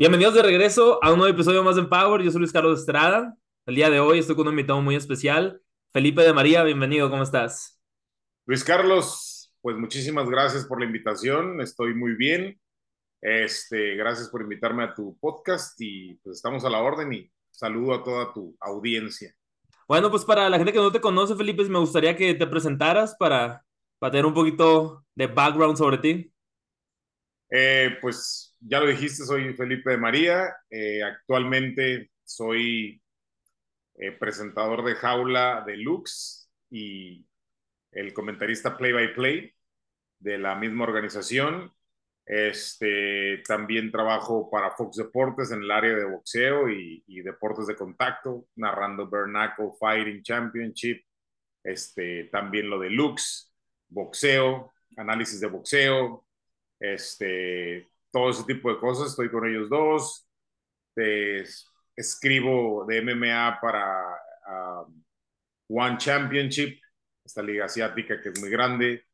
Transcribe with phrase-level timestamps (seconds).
[0.00, 2.22] Bienvenidos de regreso a un nuevo episodio más de Empower.
[2.22, 3.36] Yo soy Luis Carlos Estrada.
[3.66, 5.60] El día de hoy estoy con un invitado muy especial,
[5.92, 6.62] Felipe de María.
[6.62, 7.82] Bienvenido, ¿cómo estás?
[8.46, 11.60] Luis Carlos, pues muchísimas gracias por la invitación.
[11.60, 12.60] Estoy muy bien.
[13.20, 17.94] Este, gracias por invitarme a tu podcast y pues estamos a la orden y saludo
[17.94, 19.34] a toda tu audiencia.
[19.88, 23.16] Bueno, pues para la gente que no te conoce, Felipe, me gustaría que te presentaras
[23.18, 23.64] para,
[23.98, 26.32] para tener un poquito de background sobre ti.
[27.50, 30.56] Eh, pues ya lo dijiste, soy Felipe de María.
[30.70, 33.02] Eh, actualmente soy
[33.94, 37.26] eh, presentador de Jaula de Lux y
[37.92, 39.52] el comentarista Play by Play
[40.18, 41.72] de la misma organización.
[42.26, 48.46] Este, también trabajo para Fox Deportes en el área de boxeo y, deportes de contacto,
[48.56, 51.02] narrando Bernacle Fighting Championship,
[51.64, 53.50] este, también lo de Lux,
[53.88, 56.26] boxeo, análisis de boxeo,
[56.78, 59.10] este, todo ese tipo de cosas.
[59.10, 60.26] Estoy con ellos dos.
[61.96, 65.04] escribo de MMA para um,
[65.68, 66.80] One Championship,
[67.24, 69.04] esta liga asiática que es muy grande.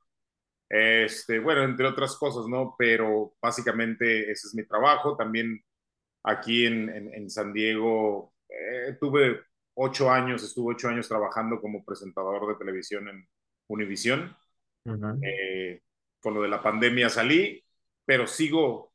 [0.68, 2.74] Este, bueno, entre otras cosas, ¿no?
[2.78, 5.16] Pero básicamente ese es mi trabajo.
[5.16, 5.62] También
[6.22, 9.40] aquí en, en, San Diego eh, tuve
[9.74, 13.28] ocho años, estuve ocho años trabajando como presentador de televisión en
[13.68, 14.34] Univision.
[15.22, 15.82] Eh,
[16.20, 17.62] con lo de la pandemia salí,
[18.04, 18.93] pero sigo,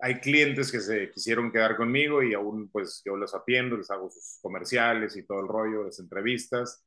[0.00, 4.10] hay clientes que se quisieron quedar conmigo y aún pues yo los atiendo, les hago
[4.10, 6.84] sus comerciales y todo el rollo, las entrevistas.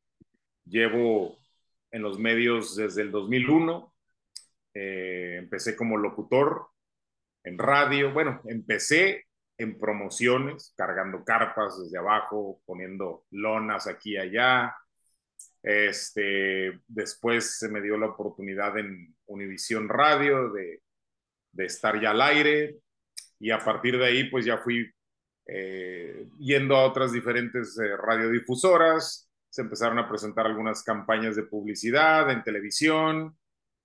[0.65, 1.37] Llevo
[1.91, 3.93] en los medios desde el 2001,
[4.73, 6.67] eh, empecé como locutor
[7.43, 9.25] en radio, bueno, empecé
[9.57, 14.75] en promociones, cargando carpas desde abajo, poniendo lonas aquí y allá.
[15.63, 20.81] Este, después se me dio la oportunidad en Univisión Radio de
[21.51, 22.77] de estar ya al aire
[23.41, 24.89] y a partir de ahí pues ya fui
[25.47, 32.29] eh, yendo a otras diferentes eh, radiodifusoras, se empezaron a presentar algunas campañas de publicidad
[32.31, 33.35] en televisión,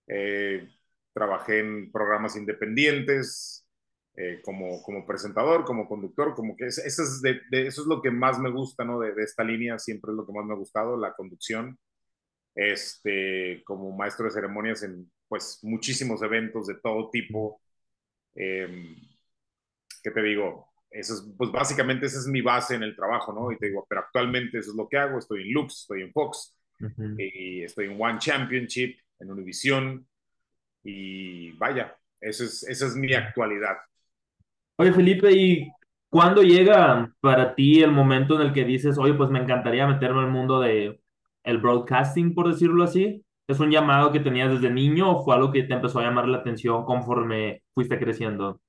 [0.07, 0.69] eh,
[1.13, 3.63] trabajé en programas independientes
[4.45, 8.39] como, como presentador, como conductor, como que eso es, de, eso es lo que más
[8.39, 8.99] me gusta, ¿no?
[8.99, 11.79] De, de, esta línea siempre es lo que más me ha gustado, la conducción,
[12.55, 17.61] este, como maestro de ceremonias en pues muchísimos eventos de todo tipo.
[18.35, 18.97] Eh,
[20.07, 20.69] ¿Qué te digo?
[20.89, 23.51] Eso es, pues básicamente esa es mi base en el trabajo, ¿no?
[23.51, 25.19] Y te digo, pero actualmente eso es lo que hago.
[25.19, 26.57] Estoy en Lux, estoy en Fox,
[27.19, 30.07] y estoy en One Championship, en Univision,
[30.85, 33.79] y vaya, eso es, esa es mi actualidad.
[34.77, 35.73] Oye, Felipe, ¿y
[36.09, 40.21] cuándo llega para ti el momento en el que dices, oye, pues me encantaría meterme
[40.21, 41.01] en el mundo de
[41.43, 43.25] el broadcasting, por decirlo así?
[43.49, 46.29] ¿Es un llamado que tenías desde niño o fue algo que te empezó a llamar
[46.29, 48.61] la atención conforme fuiste creciendo?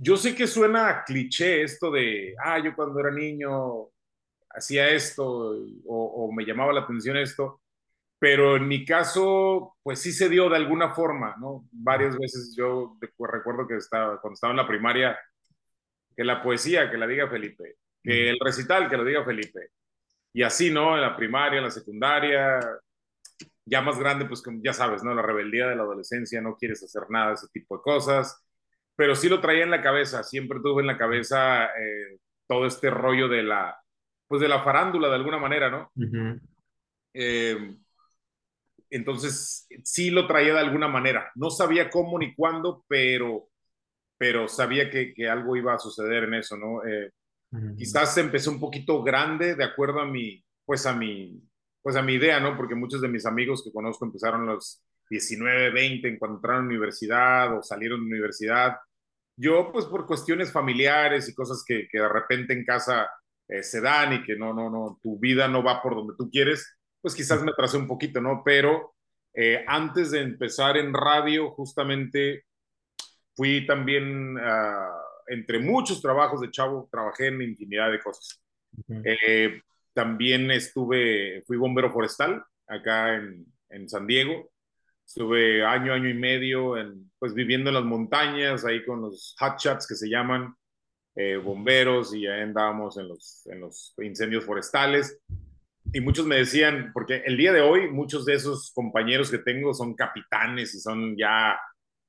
[0.00, 3.88] Yo sé que suena cliché esto de, ah, yo cuando era niño
[4.50, 5.56] hacía esto
[5.86, 7.60] o, me llamaba la atención esto,
[8.18, 11.66] pero en mi caso, pues sí se dio de alguna forma, ¿no?
[11.72, 15.18] Varias veces yo recuerdo que estaba, cuando estaba en la primaria,
[16.16, 19.70] que la poesía, que la diga Felipe, que el recital, que lo diga Felipe.
[20.32, 20.94] Y así, ¿no?
[20.94, 22.60] En la primaria, en la secundaria,
[23.64, 25.14] ya más grande, pues ya sabes, ¿no?
[25.14, 28.44] La rebeldía de la adolescencia, no quieres hacer nada de ese tipo de cosas,
[29.02, 32.88] pero sí lo traía en la cabeza, siempre tuve en la cabeza eh, todo este
[32.88, 33.76] rollo de la,
[34.28, 35.90] pues de la farándula de alguna manera, ¿no?
[37.12, 37.74] Eh,
[38.90, 41.32] entonces, sí lo traía de alguna manera.
[41.34, 43.48] No sabía cómo ni cuándo, pero,
[44.16, 46.86] pero sabía que, que algo iba a suceder en eso, ¿no?
[46.86, 47.10] Eh,
[47.76, 51.42] quizás empecé un poquito grande, de acuerdo a mi, pues a mi,
[51.82, 52.56] pues a mi idea, ¿no?
[52.56, 54.80] Porque muchos de mis amigos que conozco empezaron los
[55.10, 58.76] 19, 20 en cuando entraron a la universidad o salieron de la universidad.
[59.42, 63.10] Yo, pues por cuestiones familiares y cosas que, que de repente en casa
[63.48, 66.30] eh, se dan y que no, no, no, tu vida no va por donde tú
[66.30, 68.42] quieres, pues quizás me atrasé un poquito, ¿no?
[68.44, 68.94] Pero
[69.34, 72.44] eh, antes de empezar en radio, justamente
[73.34, 74.92] fui también, uh,
[75.26, 78.40] entre muchos trabajos de chavo, trabajé en infinidad de cosas.
[79.04, 79.60] eh,
[79.92, 84.51] también estuve, fui bombero forestal acá en, en San Diego.
[85.14, 89.58] Estuve año, año y medio en, pues viviendo en las montañas, ahí con los hot
[89.58, 90.54] shots que se llaman,
[91.14, 95.20] eh, bomberos, y ahí andábamos en los, en los incendios forestales.
[95.92, 99.74] Y muchos me decían, porque el día de hoy muchos de esos compañeros que tengo
[99.74, 101.60] son capitanes y son ya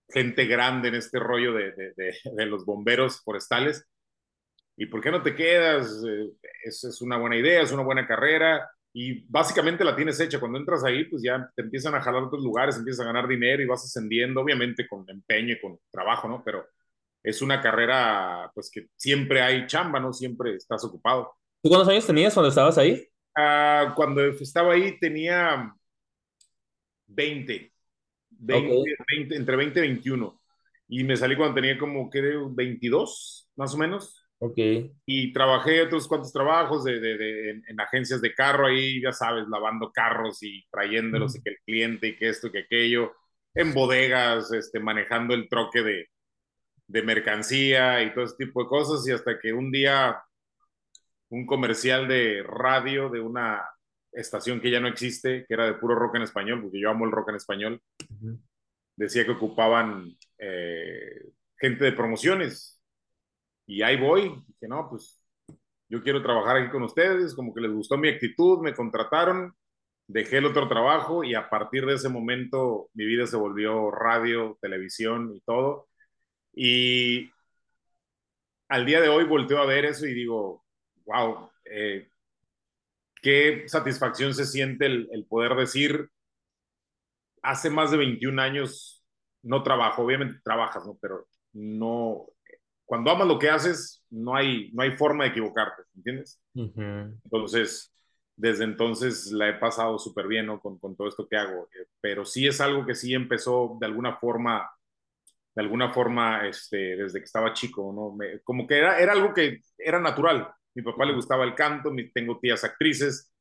[0.07, 3.85] gente grande en este rollo de, de, de, de los bomberos forestales.
[4.77, 6.01] ¿Y por qué no te quedas?
[6.07, 6.29] Eh,
[6.63, 10.39] es, es, una buena idea, es una buena carrera y básicamente la tienes hecha.
[10.39, 13.27] Cuando entras ahí, pues ya te empiezan a jalar a otros lugares, empiezas a ganar
[13.27, 16.43] dinero y vas ascendiendo, obviamente con empeño y con trabajo, ¿no?
[16.45, 16.67] Pero
[17.23, 20.13] es una carrera, pues que siempre hay chamba, ¿no?
[20.13, 21.35] Siempre estás ocupado.
[21.63, 23.09] ¿Tú cuántos años tenías cuando estabas ahí?
[23.35, 25.73] Uh, cuando estaba ahí tenía
[27.07, 27.73] 20,
[28.29, 28.93] 20, okay.
[29.17, 30.41] 20, entre 20 y 21.
[30.89, 34.22] Y me salí cuando tenía como, creo, 22, más o menos.
[34.45, 34.57] Ok.
[35.05, 39.13] Y trabajé otros cuantos trabajos de, de, de en, en, agencias de carro ahí, ya
[39.13, 41.37] sabes, lavando carros y trayéndolos mm.
[41.37, 43.13] y que el cliente y que esto y que aquello,
[43.53, 46.09] en bodegas, este, manejando el troque de,
[46.87, 49.07] de mercancía y todo ese tipo de cosas.
[49.07, 50.21] Y hasta que un día
[51.29, 53.63] un comercial de radio de una
[54.11, 57.05] estación que ya no existe, que era de puro rock en español, porque yo amo
[57.05, 58.39] el rock en español, uh -huh.
[58.97, 62.82] decía que ocupaban eh, gente de promociones
[63.65, 65.21] y ahí voy, dije, no, pues
[65.89, 69.55] yo quiero trabajar aquí con ustedes, como que les gustó mi actitud, me contrataron,
[70.07, 74.57] dejé el otro trabajo y a partir de ese momento mi vida se volvió radio,
[74.61, 75.87] televisión y todo.
[76.53, 77.31] Y
[78.69, 80.65] al día de hoy volteo a ver eso y digo,
[81.05, 82.09] wow, eh,
[83.21, 86.09] qué satisfacción se siente el, el, poder decir,
[87.41, 89.05] hace más de 21 años
[89.43, 90.97] no trabajo, obviamente trabajas, ¿no?
[91.01, 92.27] Pero no,
[92.85, 96.39] cuando amas lo que haces, no hay, no hay forma de equivocarte, ¿entiendes?
[96.53, 97.19] Uh -huh.
[97.23, 97.93] Entonces,
[98.35, 100.59] desde entonces la he pasado súper bien, ¿no?
[100.59, 101.69] Con, con, todo esto que hago.
[101.73, 104.69] Eh, pero sí es algo que sí empezó de alguna forma,
[105.55, 108.15] de alguna forma, este, desde que estaba chico, ¿no?
[108.15, 110.51] Me, como que era, era algo que era natural.
[110.75, 113.31] Mi papá le gustaba el canto, mi, tengo tías actrices,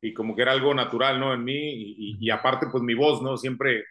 [0.00, 1.34] y como que era algo natural, ¿no?
[1.34, 3.36] En mí, y, y, y aparte, pues mi voz, ¿no?
[3.36, 3.84] Siempre,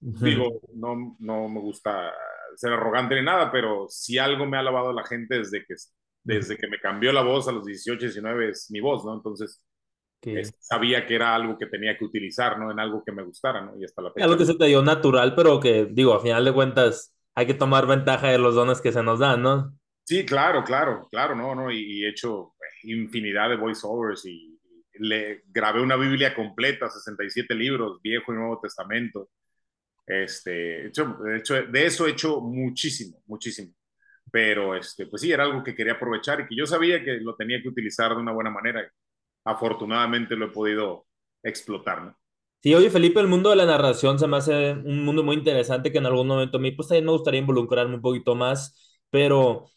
[0.00, 0.24] uh -huh.
[0.24, 2.12] digo, no, no me gusta
[2.56, 5.74] ser arrogante ni nada, pero si algo me ha lavado la gente desde que,
[6.22, 9.14] desde que me cambió la voz a los 18, 19 es mi voz, ¿no?
[9.14, 9.62] Entonces
[10.22, 12.70] es, sabía que era algo que tenía que utilizar, ¿no?
[12.70, 13.78] En algo que me gustara, ¿no?
[13.78, 14.24] Y hasta la fecha.
[14.24, 17.54] Algo que se te dio natural, pero que, digo, a final de cuentas hay que
[17.54, 19.74] tomar ventaja de los dones que se nos dan, ¿no?
[20.04, 21.54] Sí, claro, claro, claro, ¿no?
[21.54, 24.58] no y, y he hecho infinidad de voiceovers y,
[24.92, 29.28] y le grabé una Biblia completa, 67 libros, Viejo y Nuevo Testamento
[30.10, 30.88] este, de
[31.38, 33.72] hecho, de eso he hecho muchísimo, muchísimo.
[34.32, 37.36] Pero, este, pues sí, era algo que quería aprovechar y que yo sabía que lo
[37.36, 38.90] tenía que utilizar de una buena manera.
[39.44, 41.06] Afortunadamente lo he podido
[41.42, 42.16] explotar, ¿no?
[42.62, 45.90] Sí, oye, Felipe, el mundo de la narración se me hace un mundo muy interesante
[45.90, 49.70] que en algún momento a mí, pues también me gustaría involucrarme un poquito más, pero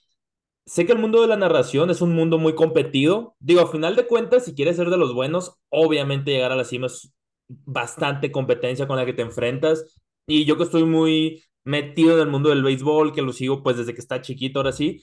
[0.65, 3.35] sé que el mundo de la narración es un mundo muy competido.
[3.39, 6.65] Digo, a final de cuentas, si quieres ser de los buenos, obviamente llegar a la
[6.65, 7.13] cima es
[7.47, 10.02] bastante competencia con la que te enfrentas.
[10.27, 13.77] Y yo que estoy muy metido en el mundo del béisbol, que lo sigo pues
[13.77, 15.01] desde que está chiquito, ahora sí,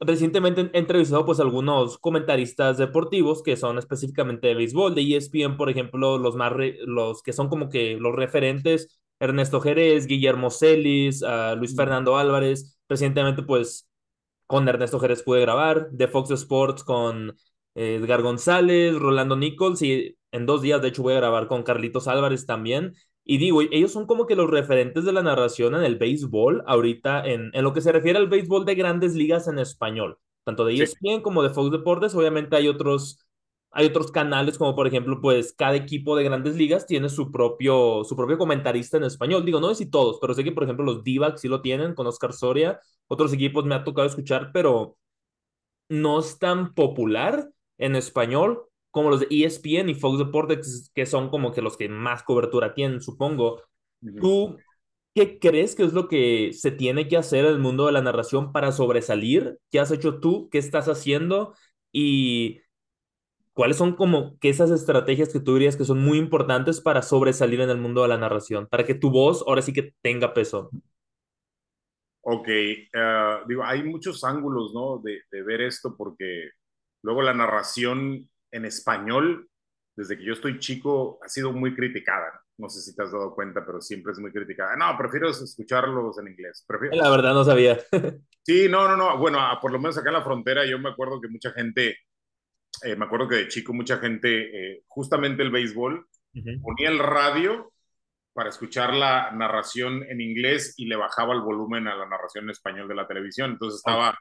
[0.00, 5.70] recientemente he entrevistado pues algunos comentaristas deportivos que son específicamente de béisbol, de ESPN, por
[5.70, 6.52] ejemplo, los más,
[6.86, 12.78] los que son como que los referentes, Ernesto Jerez, Guillermo Celis, uh, Luis Fernando Álvarez,
[12.88, 13.88] recientemente pues
[14.46, 17.34] con Ernesto Jerez pude grabar, de Fox Sports con
[17.74, 22.08] Edgar González, Rolando Nichols y en dos días de hecho voy a grabar con Carlitos
[22.08, 25.96] Álvarez también y digo, ellos son como que los referentes de la narración en el
[25.96, 30.18] béisbol, ahorita en, en lo que se refiere al béisbol de grandes ligas en español,
[30.44, 31.22] tanto de ESPN sí.
[31.22, 33.18] como de Fox Deportes, obviamente hay otros,
[33.70, 38.04] hay otros canales, como por ejemplo, pues cada equipo de grandes ligas tiene su propio,
[38.04, 40.84] su propio comentarista en español, digo, no sé si todos, pero sé que por ejemplo
[40.84, 44.98] los Divacs sí lo tienen con Oscar Soria, otros equipos me ha tocado escuchar, pero
[45.88, 51.28] no es tan popular en español como los de ESPN y Fox Deportes, que son
[51.28, 53.60] como que los que más cobertura tienen, supongo.
[54.20, 54.56] ¿Tú
[55.16, 58.02] qué crees que es lo que se tiene que hacer en el mundo de la
[58.02, 59.58] narración para sobresalir?
[59.72, 60.48] ¿Qué has hecho tú?
[60.48, 61.54] ¿Qué estás haciendo?
[61.90, 62.60] Y
[63.52, 67.62] cuáles son como que esas estrategias que tú dirías que son muy importantes para sobresalir
[67.62, 70.70] en el mundo de la narración, para que tu voz ahora sí que tenga peso.
[72.20, 74.98] Ok, uh, digo, hay muchos ángulos, ¿no?
[75.02, 76.50] De, de ver esto porque
[77.02, 79.48] luego la narración en español,
[79.96, 82.40] desde que yo estoy chico, ha sido muy criticada.
[82.56, 84.76] No sé si te has dado cuenta, pero siempre es muy criticada.
[84.76, 86.64] No, prefiero escucharlos en inglés.
[86.66, 86.96] Prefiero...
[86.96, 87.78] La verdad no sabía.
[88.42, 89.18] sí, no, no, no.
[89.18, 91.98] Bueno, por lo menos acá en la frontera yo me acuerdo que mucha gente,
[92.82, 96.62] eh, me acuerdo que de chico mucha gente, eh, justamente el béisbol, uh -huh.
[96.62, 97.72] ponía el radio
[98.32, 102.50] para escuchar la narración en inglés y le bajaba el volumen a la narración en
[102.50, 103.52] español de la televisión.
[103.52, 104.16] Entonces estaba,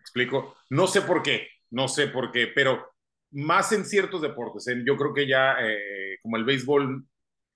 [0.00, 2.95] explico, no sé por qué, no sé por qué, pero
[3.30, 4.66] más en ciertos deportes.
[4.84, 7.04] yo creo que ya, eh, como el béisbol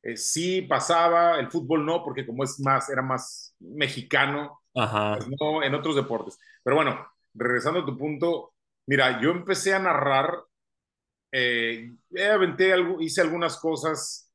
[0.03, 5.63] eh, sí pasaba, el fútbol no, porque como es más, era más mexicano, pues no
[5.63, 6.39] en otros deportes.
[6.63, 8.55] Pero bueno, regresando a tu punto,
[8.87, 10.43] mira, yo empecé a narrar,
[11.33, 11.93] eh,
[12.33, 14.33] aventé algo, hice algunas cosas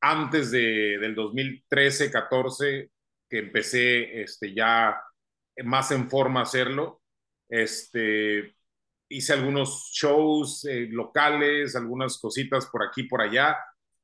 [0.00, 2.90] antes de, del 2013, 14,
[3.28, 5.00] que empecé este, ya
[5.64, 7.02] más en forma a hacerlo.
[7.48, 8.54] Este,
[9.08, 13.56] hice algunos shows eh, locales, algunas cositas por aquí, por allá,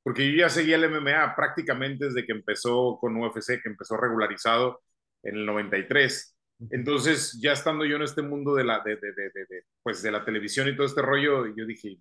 [0.03, 4.83] porque yo ya seguía el MMA prácticamente desde que empezó con UFC, que empezó regularizado
[5.23, 6.37] en el 93.
[6.71, 10.25] Entonces, ya estando yo en este mundo de la, de, de, de, pues de la
[10.25, 11.99] televisión y todo este rollo, yo dije,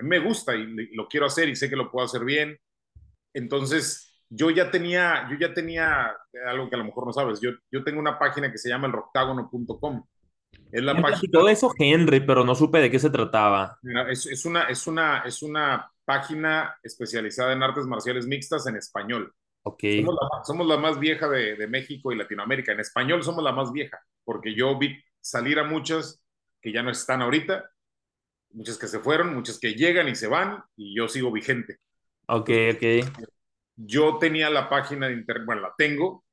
[0.00, 2.58] me gusta y lo quiero hacer y sé que lo puedo hacer bien.
[3.34, 6.16] Entonces, yo ya tenía, yo ya tenía
[6.46, 8.88] algo que a lo mejor no sabes, yo, yo tengo una página que se llama
[8.88, 10.06] elroctágono.com.
[10.72, 11.32] Es la página...
[11.32, 13.78] Todo eso Henry, pero no supe de qué se trataba.
[14.08, 19.32] Es, es, una, es, una, es una página especializada en artes marciales mixtas en español.
[19.62, 20.04] Okay.
[20.44, 22.72] Somos, la, más vieja de, de, México y Latinoamérica.
[22.72, 26.22] En español somos la más vieja, porque yo vi salir a muchas
[26.60, 27.70] que ya no están ahorita,
[28.52, 31.78] muchas que se fueron, muchas que llegan y se van, y yo sigo vigente.
[32.26, 33.12] Ok, ok.
[33.76, 36.24] Yo tenía la página de internet, bueno, la tengo,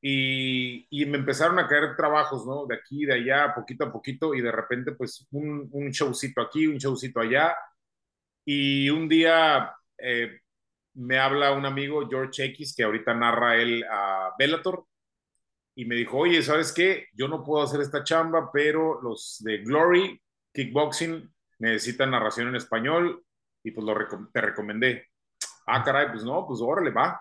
[0.00, 2.66] y, y, me empezaron a caer trabajos, ¿no?
[2.66, 6.66] De aquí, de allá, poquito a poquito, y de repente, pues, un, un showcito aquí,
[6.66, 7.56] un showcito allá,
[8.44, 10.40] y un día eh,
[10.94, 14.86] me habla un amigo, George X, que ahorita narra él a Bellator,
[15.74, 17.06] y me dijo, oye, ¿sabes qué?
[17.14, 20.20] Yo no puedo hacer esta chamba, pero los de Glory
[20.52, 23.24] Kickboxing necesitan narración en español,
[23.62, 23.94] y pues lo
[24.32, 25.08] te recomendé
[25.68, 27.20] ah, caray, pues no, pues órale, va.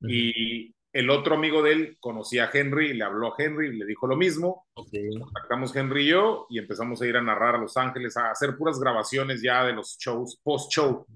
[0.00, 3.86] Y el otro amigo de él conocía a Henry, le habló a Henry, y le
[3.86, 4.66] dijo lo mismo.
[4.74, 8.56] Contactamos Henry y yo y empezamos a ir a narrar a Los Ángeles, a hacer
[8.56, 11.06] puras grabaciones ya de los shows, post-show.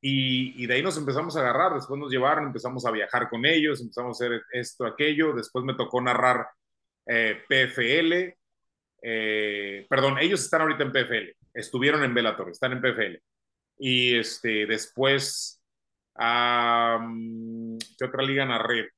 [0.00, 3.44] Y, y, de ahí nos empezamos a agarrar, después nos llevaron, empezamos a viajar con
[3.44, 6.46] ellos, empezamos a hacer esto, aquello, después me tocó narrar
[7.04, 8.38] eh, PFL,
[9.02, 13.22] eh, perdón, ellos están ahorita en PFL, estuvieron en Bellator, están en PFL.
[13.78, 15.57] Y este, después
[16.18, 18.90] ¿Qué otra liga narré?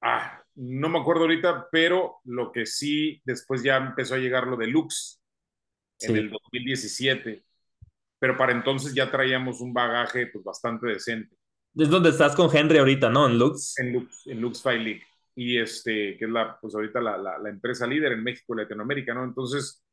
[0.00, 4.56] Ah, no me acuerdo ahorita, pero lo que sí, después ya empezó a llegar lo
[4.56, 5.20] de Lux
[6.00, 7.44] en el 2017.
[8.18, 11.36] Pero para entonces ya traíamos un bagaje pues, bastante decente.
[11.74, 13.26] Es donde estás con Henry ahorita, ¿no?
[13.26, 13.78] En Lux.
[13.78, 15.02] En Lux, en Lux Fight League.
[15.34, 18.58] Y este, que es la, pues ahorita la, la, la empresa líder en México y
[18.58, 19.24] Latinoamérica, ¿no?
[19.24, 19.85] Entonces,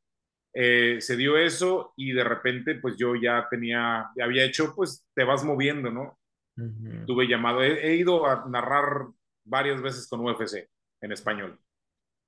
[0.53, 5.23] eh, se dio eso y de repente pues yo ya tenía, había hecho pues te
[5.23, 6.19] vas moviendo, ¿no?
[7.07, 9.07] Tuve llamado, he, ido a narrar
[9.43, 10.69] varias veces con UFC
[11.01, 11.59] en español.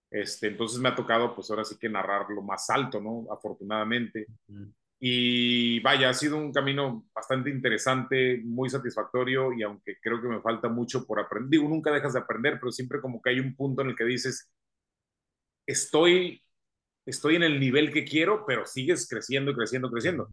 [0.09, 3.31] Este, entonces me ha tocado pues ahora sí que narrar lo más alto, ¿no?
[3.31, 4.25] Afortunadamente.
[4.99, 10.41] Y vaya, ha sido un camino bastante interesante, muy satisfactorio y aunque creo que me
[10.41, 13.55] falta mucho por aprender, digo, nunca dejas de aprender, pero siempre como que hay un
[13.55, 14.49] punto en el que dices,
[15.67, 16.44] estoy
[17.05, 20.29] estoy en el nivel que quiero, pero sigues creciendo, creciendo, creciendo.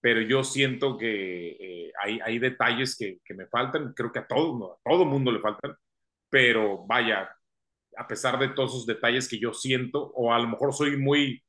[0.00, 4.26] Pero yo siento que eh, hay, hay, detalles que, que, me faltan, creo que a
[4.26, 5.74] todo, a todo mundo le faltan,
[6.30, 7.30] pero vaya,
[7.96, 11.42] a pesar de todos esos detalles que yo siento, o a lo mejor soy muy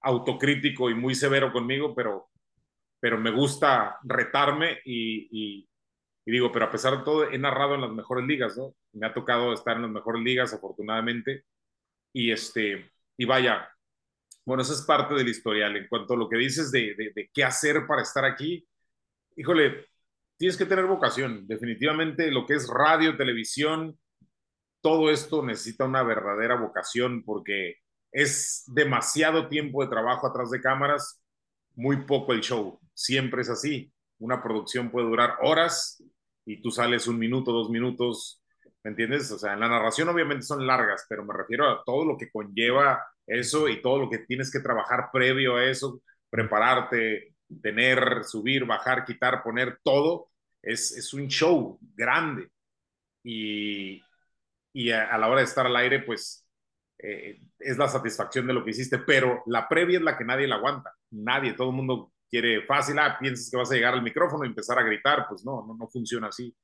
[0.00, 2.28] autocrítico y muy severo conmigo, pero,
[3.00, 5.68] pero me gusta retarme y, y,
[6.24, 8.74] y digo, pero a pesar de todo, he narrado en las mejores ligas, ¿no?
[8.92, 11.44] Me ha tocado estar en las mejores ligas, afortunadamente,
[12.12, 13.68] y este, y vaya,
[14.46, 15.76] bueno, eso es parte del historial.
[15.76, 18.66] En cuanto a lo que dices de, de, qué hacer para estar aquí,
[19.36, 19.88] híjole,
[20.38, 21.46] tienes que tener vocación.
[21.48, 23.98] Definitivamente lo que es radio, televisión,
[24.80, 27.76] todo esto necesita una verdadera vocación porque
[28.12, 31.20] es demasiado tiempo de trabajo atrás de cámaras,
[31.74, 32.78] muy poco el show.
[32.94, 33.92] Siempre es así.
[34.18, 36.00] Una producción puede durar horas
[36.44, 38.40] y tú sales un minuto, dos minutos,
[38.84, 39.30] ¿me entiendes?
[39.32, 42.30] O sea, en la narración obviamente son largas, pero me refiero a todo lo que
[42.30, 48.64] conlleva eso y todo lo que tienes que trabajar previo a eso, prepararte, tener, subir,
[48.64, 50.30] bajar, quitar, poner, todo,
[50.62, 52.48] es, es un show grande.
[53.22, 54.02] Y,
[54.72, 56.46] y a, la hora de estar al aire, pues
[56.98, 60.46] eh, es la satisfacción de lo que hiciste, pero la previa es la que nadie
[60.46, 60.94] la aguanta.
[61.10, 64.48] Nadie, todo el mundo quiere fácil, ah, piensas que vas a llegar al micrófono y
[64.48, 66.54] empezar a gritar, pues no, no, no funciona así.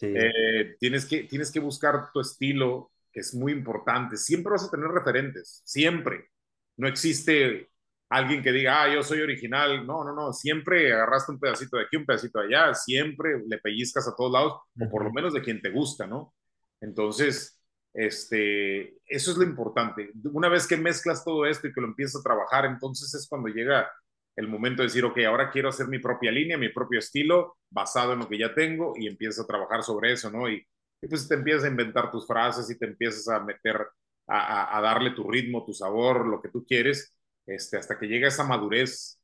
[0.00, 4.16] Eh, tienes, que, tienes que buscar tu estilo, que es muy importante.
[4.16, 6.28] Siempre vas a tener referentes, siempre.
[6.76, 7.68] No existe
[8.08, 9.86] alguien que diga, ah, yo soy original.
[9.86, 13.58] No, no, no, siempre agarraste un pedacito de aquí, un pedacito de allá, siempre le
[13.58, 16.34] pellizcas a todos lados, o por lo menos de quien te gusta, ¿no?
[16.80, 17.60] Entonces,
[17.94, 20.10] este, eso es lo importante.
[20.32, 23.48] Una vez que mezclas todo esto y que lo empiezas a trabajar, entonces es cuando
[23.48, 23.90] llega
[24.36, 28.14] el momento de decir, ok, ahora quiero hacer mi propia línea, mi propio estilo, basado
[28.14, 30.48] en lo que ya tengo, y empiezas a trabajar sobre eso, ¿no?
[30.48, 30.66] Y,
[31.08, 33.86] pues te empiezas a inventar tus frases y te empiezas a meter,
[34.26, 37.16] a, a, darle tu ritmo, tu sabor, lo que tú quieres,
[37.46, 39.20] este, hasta que llega esa madurez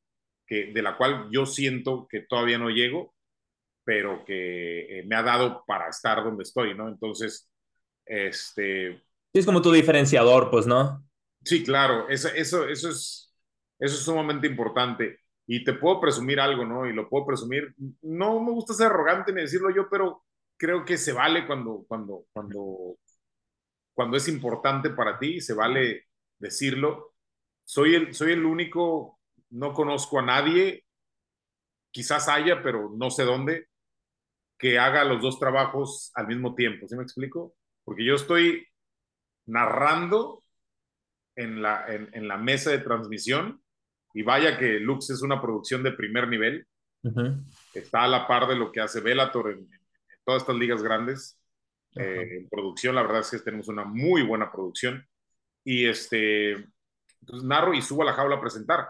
[0.46, 3.14] que, de la cual yo siento que todavía no llego,
[3.84, 6.88] pero que eh, me ha dado para estar donde estoy, ¿no?
[6.88, 7.48] Entonces,
[8.04, 9.02] este...
[9.32, 11.04] es como tu diferenciador, pues, ¿no?
[11.44, 13.32] Sí, claro, eso, eso, eso, es,
[13.78, 15.20] eso es sumamente importante.
[15.46, 16.86] Y te puedo presumir algo, ¿no?
[16.86, 17.74] Y lo puedo presumir.
[18.02, 20.24] No me gusta ser arrogante ni decirlo yo, pero
[20.58, 22.98] creo que se vale cuando, cuando, cuando,
[23.94, 27.14] cuando es importante para ti, se vale decirlo.
[27.64, 29.18] Soy el, soy el único,
[29.50, 30.84] no conozco a nadie,
[31.90, 33.68] quizás haya, pero no sé dónde,
[34.58, 36.86] que haga los dos trabajos al mismo tiempo.
[36.86, 37.54] ¿Sí me explico?
[37.88, 38.66] porque yo estoy
[39.46, 40.44] narrando
[41.36, 43.62] en la, en, la mesa de transmisión
[44.12, 46.66] y vaya que Lux es una producción de primer nivel.
[47.72, 49.70] Está a la par de lo que hace Velator en,
[50.28, 51.40] todas estas ligas grandes.
[51.96, 55.02] Eh, en producción, la verdad es que tenemos una muy buena producción.
[55.64, 56.52] Y este,
[57.20, 58.88] entonces narro y subo a la jaula a presentar.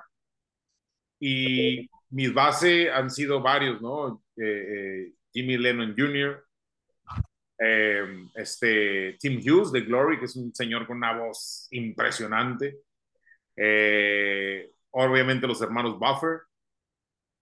[1.20, 4.24] Y mis bases han sido varios, ¿no?
[4.36, 6.44] Eh, eh, Jimmy Lennon Jr.,
[7.60, 12.80] eh, este, Tim Hughes de Glory, que es un señor con una voz impresionante.
[13.54, 16.40] Eh, obviamente los hermanos Buffer.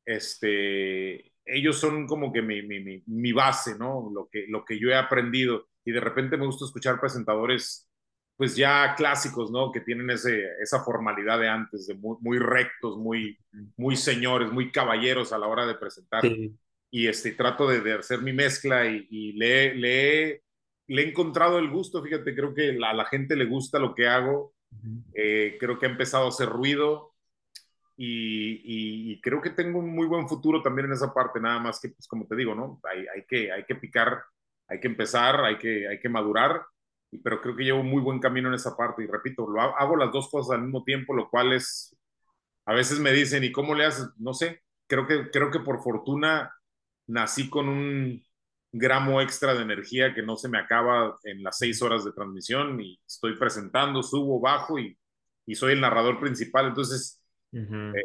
[0.05, 4.11] Este, ellos son como que mi, mi, mi, base, ¿no?
[4.13, 5.69] Lo que, lo que yo he aprendido.
[5.85, 7.89] Y de repente me gusta escuchar presentadores,
[8.37, 9.71] pues ya clásicos, ¿no?
[9.71, 13.39] Que tienen ese, esa formalidad de antes, de muy, muy rectos, muy,
[13.77, 16.23] muy señores, muy caballeros a la hora de presentar
[16.91, 20.43] y este, trato de, hacer mi mezcla y, le, le,
[20.87, 24.09] le, he encontrado el gusto, fíjate, creo que a la gente le gusta lo que
[24.09, 24.55] hago,
[25.15, 27.16] eh, creo que ha empezado a hacer ruido
[27.97, 31.89] y, creo que tengo un muy buen futuro también en esa parte, nada más que,
[31.89, 32.81] pues como te digo, ¿no?
[32.85, 34.23] Hay, hay, que, hay que picar,
[34.69, 36.63] hay que empezar, hay que, hay que madurar,
[37.25, 40.13] pero creo que llevo muy buen camino en esa parte y repito, lo hago las
[40.13, 41.97] dos cosas al mismo tiempo, lo cual es,
[42.67, 44.09] a veces me dicen, ¿y cómo le haces?
[44.19, 46.53] No sé, creo que, creo que por fortuna
[47.07, 48.23] nací con un
[48.73, 52.81] gramo extra de energía que no se me acaba en las seis horas de transmisión
[52.81, 54.99] y estoy presentando, subo, bajo y,
[55.47, 56.67] y soy el narrador principal.
[56.67, 58.05] Entonces, eh,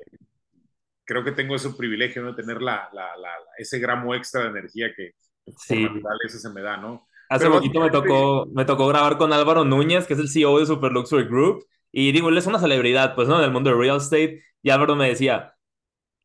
[1.04, 4.94] creo que tengo ese privilegio de tener la, la, la, ese gramo extra de energía
[4.96, 5.12] que
[5.58, 5.88] sí.
[5.88, 7.06] por se me da, ¿no?
[7.30, 10.66] Hace poquito me tocó, me tocó grabar con Álvaro Núñez, que es el CEO de
[10.66, 13.40] Super Luxury Group, y digo, él es una celebridad, pues, ¿no?
[13.40, 15.56] Del mundo de real estate, y Álvaro me decía,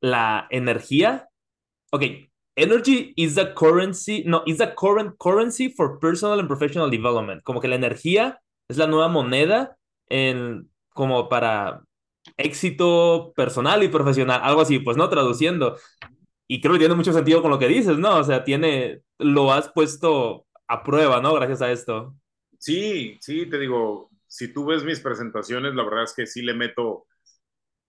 [0.01, 1.29] la energía,
[1.93, 2.03] ok,
[2.57, 7.43] Energy is the currency, no, is the current currency for personal and professional development.
[7.45, 9.77] Como que la energía es la nueva moneda
[10.09, 11.83] en, como para
[12.37, 15.77] éxito personal y profesional, algo así, pues no traduciendo.
[16.49, 18.19] Y creo que tiene mucho sentido con lo que dices, ¿no?
[18.19, 21.35] O sea, tiene, lo has puesto a prueba, ¿no?
[21.35, 22.15] Gracias a esto.
[22.59, 26.55] Sí, sí, te digo, si tú ves mis presentaciones, la verdad es que sí le
[26.55, 27.07] meto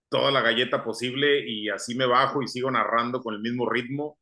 [0.08, 4.18] toda la galleta posible y así me bajo y sigo narrando con el mismo ritmo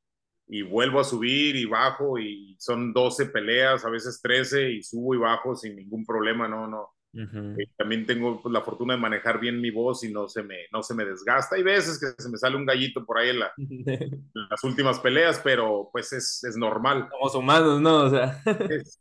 [0.48, 5.14] y vuelvo a subir y bajo y son 12 peleas, a veces 13 y subo
[5.14, 6.95] y bajo sin ningún problema, no, no.
[7.16, 10.66] Eh, también tengo pues, la fortuna de manejar bien mi voz y no se me,
[10.72, 11.56] no se me desgasta.
[11.56, 13.38] Hay veces que se me sale un gallito por ahí en,
[14.34, 17.08] las últimas peleas, pero pues es, es normal.
[17.10, 18.04] Somos humanos, ¿no?
[18.04, 18.42] O sea.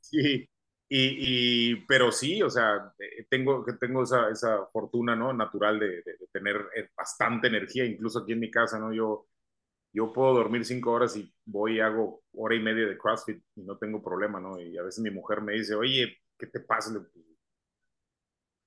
[0.01, 0.47] sí,
[0.87, 5.33] y, y, pero sí, o sea, eh, tengo, tengo esa, esa fortuna, ¿no?
[5.33, 8.93] Natural de, de, de tener eh, bastante energía, incluso aquí en mi casa, ¿no?
[8.93, 9.27] Yo
[9.95, 13.61] yo puedo dormir cinco horas y voy y hago hora y media de CrossFit y
[13.63, 14.59] no tengo problema, ¿no?
[14.59, 16.91] Y a veces mi mujer me dice, oye, ¿qué te pasa?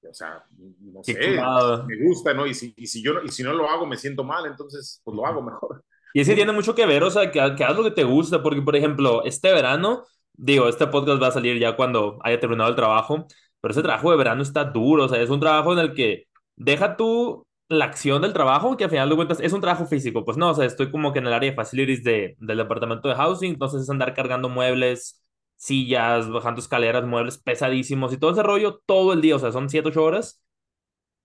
[0.08, 0.44] O sea,
[0.80, 1.38] no sé,
[1.86, 2.46] me gusta, ¿no?
[2.46, 5.16] Y si, y si, yo, y si no lo hago, me siento mal, entonces, pues
[5.16, 5.84] lo hago mejor.
[6.14, 8.42] Y ese tiene mucho que ver, o sea, que, que haz lo que te gusta,
[8.42, 12.70] porque, por ejemplo, este verano, digo, este podcast va a salir ya cuando haya terminado
[12.70, 13.26] el trabajo,
[13.60, 16.24] pero ese trabajo de verano está duro, o sea, es un trabajo en el que
[16.56, 20.24] deja tú la acción del trabajo, que al final de cuentas es un trabajo físico,
[20.24, 23.08] pues no, o sea, estoy como que en el área de facilities de, del departamento
[23.08, 25.22] de housing, entonces es andar cargando muebles,
[25.58, 29.68] sillas, bajando escaleras, muebles pesadísimos y todo ese rollo todo el día, o sea, son
[29.70, 30.42] 7, 8 horas.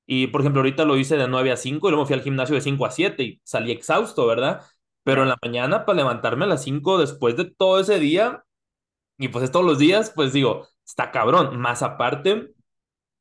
[0.06, 2.56] Y por ejemplo, ahorita lo hice de 9 a 5 y luego fui al gimnasio
[2.56, 4.62] de 5 a 7 y salí exhausto, ¿verdad?
[5.04, 8.43] Pero en la mañana para levantarme a las 5 después de todo ese día,
[9.17, 11.60] y pues es todos los días, pues digo, está cabrón.
[11.60, 12.54] Más aparte,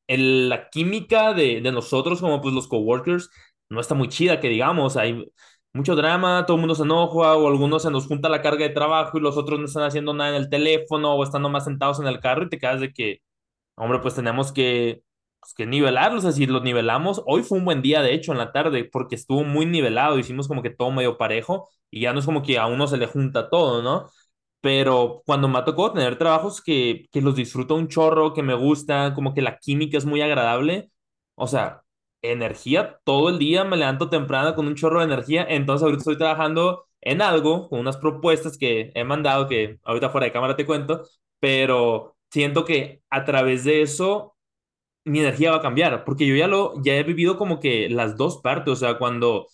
[0.09, 3.31] la química de, nosotros como pues los coworkers
[3.69, 5.33] no está muy chida, que digamos, hay
[5.73, 8.75] mucho drama, todo el mundo se enoja o algunos se nos junta la carga de
[8.75, 12.01] trabajo y los otros no están haciendo nada en el teléfono o están nomás sentados
[12.01, 13.21] en el carro y te quedas de que,
[13.77, 15.03] hombre, pues tenemos que,
[15.41, 17.23] pues, que nivelarlos, es decir, los nivelamos.
[17.27, 20.49] Hoy fue un buen día, de hecho, en la tarde, porque estuvo muy nivelado, hicimos
[20.49, 23.07] como que todo medio parejo y ya no es como que a uno se le
[23.07, 24.09] junta todo, ¿no?
[24.61, 28.55] Pero cuando me ha tocado tener trabajos que, que los disfruto un chorro, que me
[28.55, 30.91] gusta, como que la química es muy agradable,
[31.35, 31.82] o sea,
[32.23, 36.19] energía todo el día, me levanto temprano con un chorro de energía, entonces ahorita estoy
[36.19, 40.67] trabajando en algo, con unas propuestas que he mandado, que ahorita fuera de cámara te
[40.67, 41.03] cuento,
[41.41, 44.37] pero siento que a través de eso
[45.05, 48.17] mi energía va a cambiar, porque yo ya lo, ya he vivido como que las
[48.17, 49.49] dos partes, o sea, cuando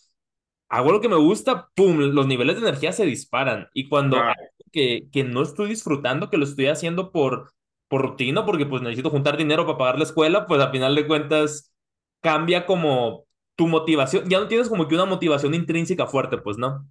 [0.68, 4.30] hago lo que me gusta, ¡pum!, los niveles de energía se disparan, y cuando
[4.72, 7.52] que, que no estoy disfrutando, que lo estoy haciendo por,
[7.88, 11.06] por rutina, porque pues necesito juntar dinero para pagar la escuela, pues al final de
[11.06, 11.72] cuentas
[12.20, 13.26] cambia como
[13.56, 16.88] tu motivación, ya no tienes como que una motivación intrínseca fuerte, pues, ¿no?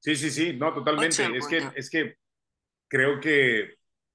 [0.00, 1.36] Sí, sí, sí, no, totalmente.
[1.36, 2.16] Es que, es que
[2.88, 3.74] creo que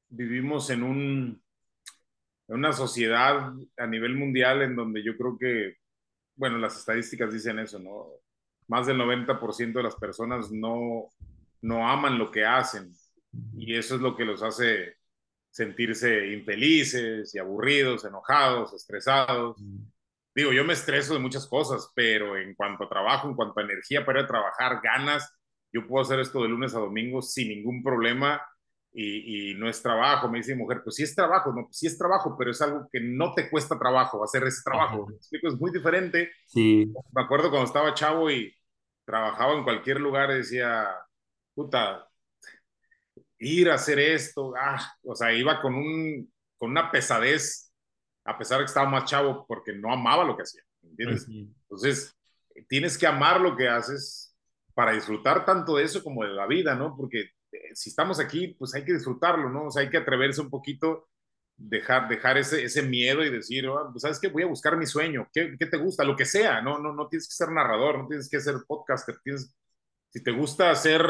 [0.10, 1.42] vivimos en un
[2.48, 5.78] en una sociedad a nivel mundial en donde yo creo que,
[6.36, 8.08] bueno, las estadísticas dicen eso, ¿no?
[8.68, 11.10] Más del 90% de las personas no,
[11.62, 12.92] no aman lo que hacen
[13.58, 14.96] y eso es lo que los hace
[15.50, 19.58] sentirse infelices y aburridos, enojados, estresados.
[20.36, 23.64] Digo, yo me estreso de muchas cosas, pero en cuanto a trabajo, en cuanto a
[23.64, 25.34] energía para ir a trabajar, ganas,
[25.72, 28.42] yo puedo hacer esto de lunes a domingo sin ningún problema
[28.92, 30.30] y, no es trabajo.
[30.30, 32.62] Me dice mi mujer, pues sí es trabajo, no, pues sí es trabajo, pero es
[32.62, 35.08] algo que no te cuesta trabajo hacer ese trabajo.
[35.10, 35.48] explico?
[35.48, 36.32] Es muy diferente.
[36.46, 36.94] Sí.
[37.14, 38.54] Me acuerdo cuando estaba chavo y
[39.06, 40.88] trabajaba en cualquier lugar y decía,
[41.54, 42.08] puta,
[43.40, 47.65] ir a hacer esto, ah, o sea, iba con, un, con una pesadez
[48.26, 51.28] a pesar de que estaba más chavo, porque no amaba lo que hacía, ¿entiendes?
[51.30, 52.16] Entonces,
[52.68, 54.36] tienes que amar lo que haces
[54.74, 56.96] para disfrutar tanto de eso como de la vida, ¿no?
[56.98, 59.66] Porque eh, si estamos aquí, pues hay que disfrutarlo, ¿no?
[59.68, 61.08] O sea, hay que atreverse un poquito,
[61.56, 64.28] dejar, dejar ese, ese miedo y decir, oh, pues, ¿sabes qué?
[64.28, 66.04] Voy a buscar mi sueño, ¿Qué, ¿qué, te gusta?
[66.04, 66.80] Lo que sea, ¿no?
[66.80, 69.56] No, no tienes que ser narrador, no tienes que ser podcaster, tienes,
[70.10, 71.02] si te gusta hacer,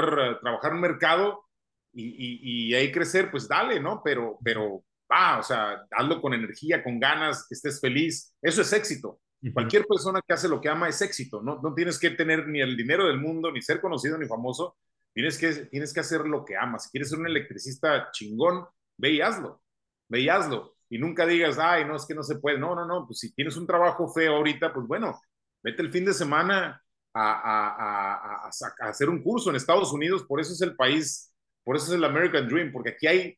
[0.42, 1.46] trabajar en un mercado
[1.94, 4.02] y, y, y ahí crecer, pues dale, ¿no?
[4.04, 8.34] Pero, pero va, o sea, hazlo con energía, con ganas, que estés feliz.
[8.42, 9.20] Eso es éxito.
[9.54, 11.42] Cualquier persona que hace lo que ama es éxito.
[11.42, 14.76] No, no tienes que tener ni el dinero del mundo, ni ser conocido, ni famoso.
[15.14, 16.86] Tienes que, tienes que hacer lo que amas.
[16.86, 18.66] Si quieres ser un electricista chingón,
[18.98, 19.62] ve y hazlo.
[20.10, 20.76] Ve y hazlo.
[20.90, 22.58] Y nunca digas, ay, no, es que no se puede.
[22.58, 23.06] No, no, no.
[23.06, 25.22] Pues si tienes un trabajo feo ahorita, pues bueno,
[25.62, 26.82] vete el fin de semana
[27.14, 30.24] a, a, a, a hacer un curso en Estados Unidos.
[30.24, 31.32] Por eso es el país,
[31.64, 33.38] por eso es el American Dream, porque aquí hay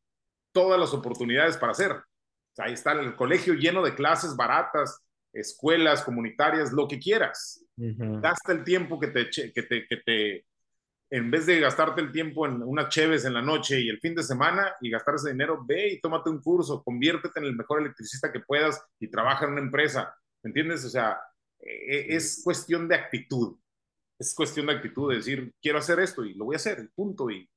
[0.58, 1.96] todas las oportunidades para hacer.
[2.58, 5.00] ahí está el colegio lleno de clases baratas,
[5.32, 7.64] escuelas comunitarias, lo que quieras.
[7.76, 10.46] Gasta el tiempo que te, que te, que te,
[11.12, 14.16] en vez de gastarte el tiempo en unas cheves en la noche y el fin
[14.16, 17.80] de semana y gastar ese dinero, ve y tómate un curso, conviértete en el mejor
[17.82, 20.12] electricista que puedas y trabaja en una empresa.
[20.42, 20.84] ¿Me entiendes?
[20.86, 21.20] O sea,
[21.60, 23.60] e, es cuestión de actitud.
[24.18, 27.30] Es cuestión de actitud, de decir, quiero hacer esto y lo voy a hacer, punto.
[27.30, 27.48] Y,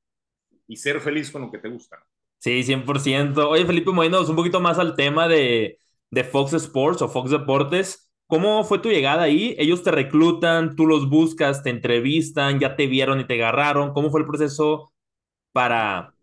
[0.68, 1.96] y ser feliz con lo que te gusta.
[2.40, 3.50] Sí, 100%.
[3.50, 5.78] Oye, Felipe, moviéndonos un poquito más al tema de,
[6.10, 9.54] de Fox Sports o Fox Deportes, ¿cómo fue tu llegada ahí?
[9.58, 13.92] Ellos te reclutan, tú los buscas, te entrevistan, ya te vieron y te agarraron.
[13.92, 14.94] ¿Cómo fue el proceso
[15.52, 16.14] para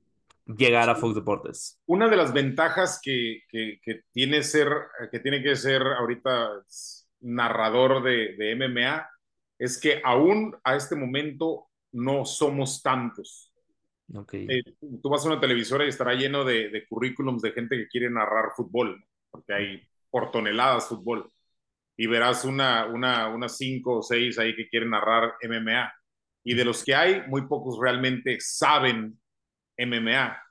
[0.47, 1.79] llegar a Fox Deportes?
[1.85, 4.69] Una de las ventajas que, que, que tiene, ser,
[5.11, 6.63] que tiene que ser ahorita
[7.21, 9.07] narrador de, de MMA
[9.59, 13.46] es que aún a este momento no somos tantos
[14.13, 14.47] Okay.
[14.49, 14.63] Eh,
[15.01, 18.09] tú vas a una televisora y estará lleno de, de, currículums de gente que quiere
[18.09, 21.29] narrar fútbol, porque hay por toneladas fútbol.
[21.97, 25.91] Y verás una, una, unas cinco o seis ahí que quieren narrar MMA.
[26.43, 29.19] Y de los que hay, muy pocos realmente saben
[29.77, 30.41] MMA.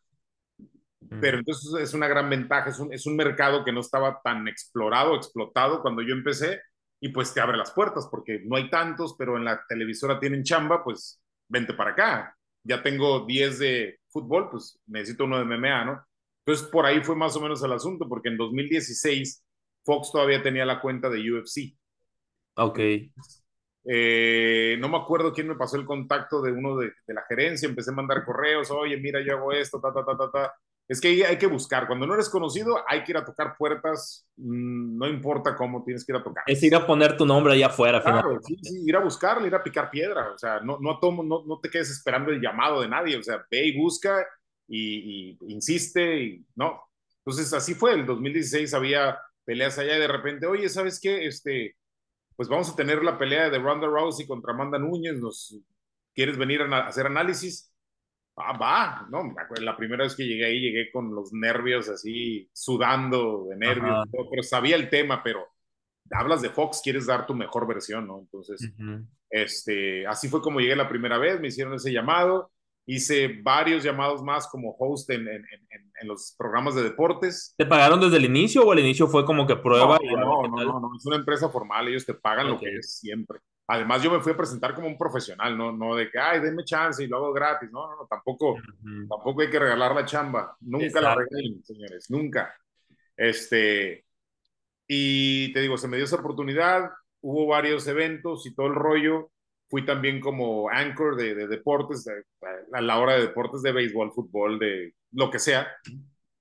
[1.20, 4.48] Pero entonces es una gran ventaja, es un, es un mercado que no estaba tan
[4.48, 6.60] explorado, explotado cuando yo empecé,
[7.00, 10.42] y pues te abre las puertas, porque no hay tantos, pero en la televisora tienen
[10.42, 15.84] chamba, pues vente para acá ya tengo 10 de fútbol, pues necesito uno de MMA,
[15.84, 16.06] ¿no?
[16.44, 19.44] Entonces por ahí fue más o menos el asunto, porque en 2016
[19.84, 21.76] Fox todavía tenía la cuenta de UFC.
[22.56, 22.78] Ok.
[23.88, 27.68] Eh, no me acuerdo quién me pasó el contacto de uno de, de, la gerencia,
[27.68, 30.54] empecé a mandar correos, oye, mira, yo hago esto, ta, ta, ta, ta, ta.
[30.88, 31.86] Es que hay que buscar.
[31.86, 34.26] Cuando no eres conocido, hay que ir a tocar puertas.
[34.36, 36.44] Mm, no importa cómo, tienes que ir a tocar.
[36.46, 38.00] Es ir a poner tu nombre allá afuera.
[38.02, 40.32] Claro, sí, sí, ir a buscarle, ir a picar piedra.
[40.32, 43.16] O sea, no, no, tomo, no, no te quedes esperando el llamado de nadie.
[43.16, 44.24] O sea, ve y busca
[44.68, 46.20] y, y insiste.
[46.22, 46.80] Y, no.
[47.18, 47.94] Entonces, así fue.
[47.94, 51.26] En 2016 había peleas allá y de repente, oye, ¿sabes qué?
[51.26, 51.76] Este,
[52.36, 55.58] pues vamos a tener la pelea de Ronda Rousey contra Amanda Núñez, ¿nos
[56.14, 57.72] quieres venir a hacer análisis?
[58.38, 63.46] Ah, va, no, la primera vez que llegué ahí llegué con los nervios así, sudando
[63.48, 65.46] de nervios, pero sabía el tema, pero
[66.10, 68.18] hablas de Fox, quieres dar tu mejor versión, ¿no?
[68.18, 68.70] Entonces,
[69.30, 72.50] este, así fue como llegué la primera vez, me hicieron ese llamado,
[72.86, 75.42] hice varios llamados más como host en, en,
[76.00, 77.54] en, los programas de deportes.
[77.56, 79.98] ¿Te pagaron desde el inicio o el inicio fue como que prueba?
[80.02, 83.40] No, no, no, no, es una empresa formal, ellos te pagan lo que es siempre.
[83.68, 86.64] Además, yo me fui a presentar como un profesional, no, no de que, ay, denme
[86.64, 87.70] chance y lo hago gratis.
[87.72, 88.56] No, no, no, tampoco,
[89.08, 90.56] tampoco hay que regalar la chamba.
[90.60, 92.54] Nunca la regalen, señores, nunca.
[93.16, 94.04] Este,
[94.86, 99.30] y te digo, se me dio esa oportunidad, hubo varios eventos y todo el rollo.
[99.68, 102.06] Fui también como anchor de, de deportes,
[102.72, 105.66] a la hora de deportes de béisbol, fútbol, de lo que sea.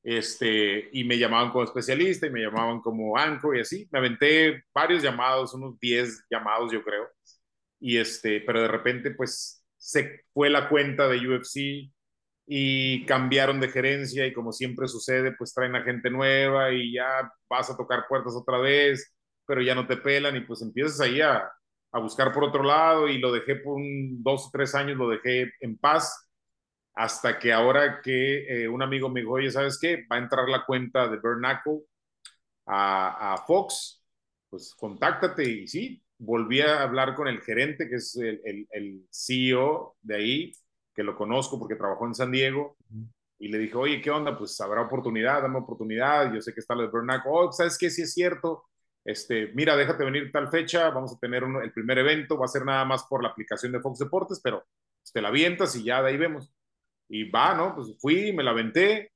[0.03, 3.87] Este, y me llamaban como especialista y me llamaban como anchor y así.
[3.91, 7.14] Me aventé varios llamados, unos 10 llamados yo creo.
[7.85, 11.93] Y este, pero de repente pues se fue la cuenta de UFC
[12.47, 17.31] y cambiaron de gerencia y como siempre sucede, pues traen a gente nueva y ya
[17.47, 21.21] vas a tocar puertas otra vez, pero ya no te pelan y pues empiezas ahí
[21.21, 21.47] a,
[21.93, 23.79] buscar por otro lado y lo dejé por
[24.23, 26.27] dos o tres años, lo dejé en paz
[26.95, 30.05] hasta que ahora que eh, un amigo me dijo, oye, ¿sabes qué?
[30.11, 31.81] Va a entrar la cuenta de Bernacle
[32.65, 34.03] a, a Fox,
[34.49, 39.07] pues contáctate y sí, volví a hablar con el gerente, que es el, el, el
[39.11, 40.51] CEO de ahí,
[40.93, 42.77] que lo conozco porque trabajó en San Diego,
[43.37, 44.37] y le dije, oye, ¿qué onda?
[44.37, 47.89] Pues habrá oportunidad, dame oportunidad, yo sé que está lo de Bernaco, oh, ¿sabes qué?
[47.89, 48.63] Sí es cierto,
[49.03, 52.65] este, mira, déjate venir tal fecha, vamos a tener el primer evento, va a ser
[52.65, 54.65] nada más por la aplicación de Fox Deportes, pero
[55.13, 56.51] te la avientas y ya de ahí vemos.
[57.07, 57.75] Y va, ¿no?
[57.75, 59.11] Pues fui, me la aventé,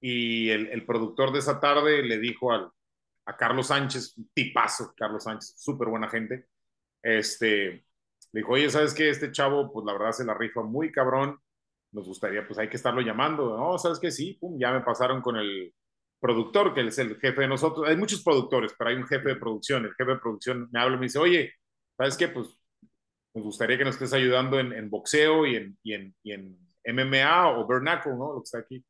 [0.00, 2.70] y el, el productor de esa tarde le dijo al,
[3.26, 6.46] a Carlos Sánchez, un tipazo, Carlos Sánchez, súper buena gente,
[7.02, 7.84] este,
[8.32, 9.10] dijo, oye, ¿sabes qué?
[9.10, 11.38] Este chavo, pues la verdad se la rifa muy cabrón.
[11.92, 13.56] Nos gustaría, pues hay que estarlo llamando.
[13.56, 14.10] No, ¿sabes qué?
[14.10, 15.74] Sí, pum, ya me pasaron con el
[16.20, 17.88] productor, que es el jefe de nosotros.
[17.88, 19.84] Hay muchos productores, pero hay un jefe de producción.
[19.84, 21.54] El jefe de producción me habla y me dice, oye,
[21.96, 22.28] ¿sabes qué?
[22.28, 22.48] Pues
[23.34, 27.50] nos gustaría que nos estés ayudando en, boxeo y en, y en, y en MMA
[27.50, 28.34] o Bernacle, ¿no?
[28.34, 28.84] Lo que está aquí.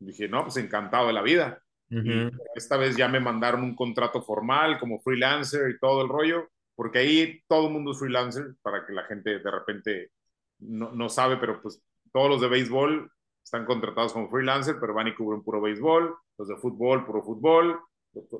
[0.00, 1.62] Y dije, no, pues encantado de la vida.
[1.94, 6.48] Y esta vez ya me mandaron un contrato formal como freelancer y todo el rollo
[6.74, 10.10] porque ahí todo el mundo es freelancer, para que la gente de repente
[10.58, 13.10] no, no sabe, pero pues todos los de béisbol
[13.42, 17.80] están contratados como freelancer, pero van y cubren puro béisbol, los de fútbol, puro fútbol,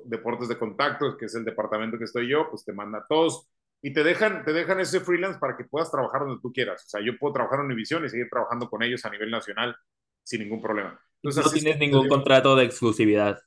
[0.05, 3.49] deportes de contacto, que es el departamento que estoy yo, pues te manda a todos
[3.81, 6.83] y te dejan, te dejan ese freelance para que puedas trabajar donde tú quieras.
[6.85, 9.75] O sea, yo puedo trabajar en Univision y seguir trabajando con ellos a nivel nacional
[10.23, 10.99] sin ningún problema.
[11.23, 13.39] Entonces, no tienes ningún contrato de exclusividad.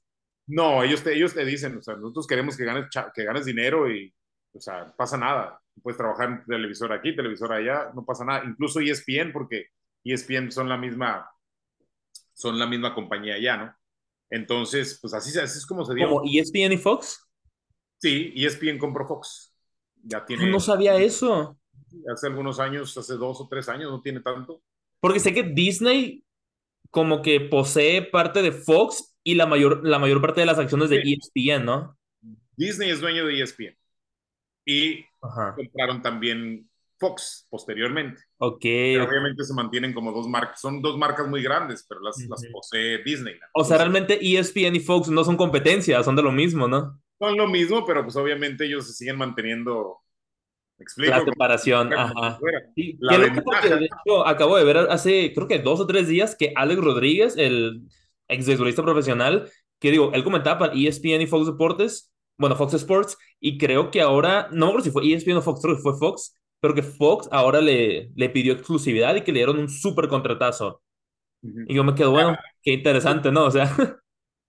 [0.47, 3.91] No, ellos te, ellos te dicen, o sea, nosotros queremos que ganes, que ganes dinero
[3.91, 4.15] y
[4.57, 5.61] o sea, pasa nada.
[5.83, 8.45] Puedes trabajar en televisor aquí, televisor allá, no pasa nada.
[8.45, 9.67] Incluso ESPN, porque
[10.03, 11.31] ESPN son la misma,
[12.33, 13.77] son la misma compañía ya, ¿no?
[14.31, 16.09] Entonces, pues así, así es como se dio.
[16.09, 17.29] ¿Como ESPN y Fox?
[17.99, 19.55] Sí, ESPN compró Fox.
[20.03, 20.51] Ya tiene.
[20.51, 21.59] No sabía eso.
[22.13, 24.63] Hace algunos años, hace dos o tres años, no tiene tanto.
[25.01, 26.25] Porque sé que Disney
[26.91, 30.91] como que posee parte de Fox y la mayor, la mayor parte de las acciones
[30.91, 31.99] de ESPN, ¿no?
[32.57, 33.77] Disney es dueño de ESPN
[34.65, 35.05] y
[35.55, 36.69] compraron también
[36.99, 38.23] Fox posteriormente.
[38.39, 38.65] Ok.
[38.65, 43.03] obviamente se mantienen como dos marcas, son dos marcas muy grandes, pero las, las posee
[43.05, 43.35] Disney.
[43.53, 47.01] O sea, realmente ESPN y Fox no son competencias, son de lo mismo, ¿no?
[47.19, 49.99] Son lo mismo, pero pues obviamente ellos se siguen manteniendo.
[50.79, 51.11] ¿Me explico?
[51.11, 52.39] La separación, ajá.
[52.99, 53.77] La ventaja...
[53.77, 53.89] de
[54.27, 57.89] acabo de ver hace, creo que dos o tres días, que Alex Rodríguez, el
[58.29, 63.57] ex profesional, que digo, él comentaba para ESPN y Fox Deportes, bueno, Fox Sports, y
[63.57, 66.35] creo que ahora, no me acuerdo si fue ESPN o Fox, creo que fue Fox,
[66.61, 70.83] pero que Fox ahora le, le pidió exclusividad y que le dieron un súper contratazo.
[71.43, 73.45] Y yo me quedo, bueno, qué interesante, ¿no?
[73.45, 73.75] O sea.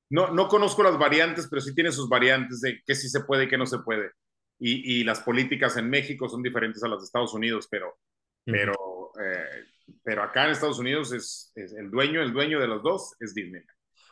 [0.09, 3.43] No, no conozco las variantes, pero sí tiene sus variantes de qué sí se puede
[3.43, 4.11] y qué no se puede.
[4.60, 7.98] Y, y las políticas en México son diferentes a las de Estados Unidos, pero,
[8.43, 9.65] pero, eh,
[10.04, 13.34] pero acá en Estados Unidos es, es, el dueño, el dueño de los dos es
[13.34, 13.62] Disney.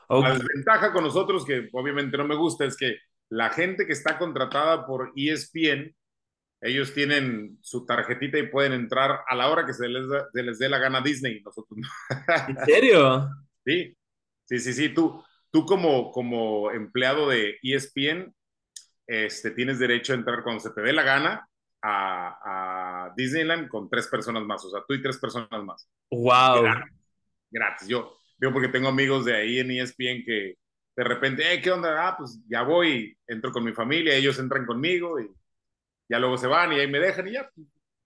[0.09, 2.97] La desventaja con nosotros, que obviamente no me gusta, es que
[3.29, 5.95] la gente que está contratada por ESPN,
[6.61, 10.69] ellos tienen su tarjetita y pueden entrar a la hora que se les, les dé
[10.69, 11.41] la gana a Disney.
[11.41, 11.79] Nosotros
[12.47, 13.29] ¿En serio?
[13.65, 13.97] Sí,
[14.43, 14.89] sí, sí, sí.
[14.89, 18.31] Tú, tú como, como empleado de ESPN,
[19.07, 21.47] este, tienes derecho a entrar cuando se te dé la gana
[21.81, 24.63] a, a Disneyland con tres personas más.
[24.65, 25.87] O sea, tú y tres personas más.
[26.09, 26.63] ¡Wow!
[27.51, 27.87] Gratis.
[27.87, 30.57] Yo, yo porque tengo amigos de ahí en ESPN que
[30.95, 32.07] de repente, ¿qué onda?
[32.07, 35.29] Ah, pues ya voy, entro con mi familia, ellos entran conmigo y
[36.07, 37.49] ya luego se van y ahí me dejan y ya,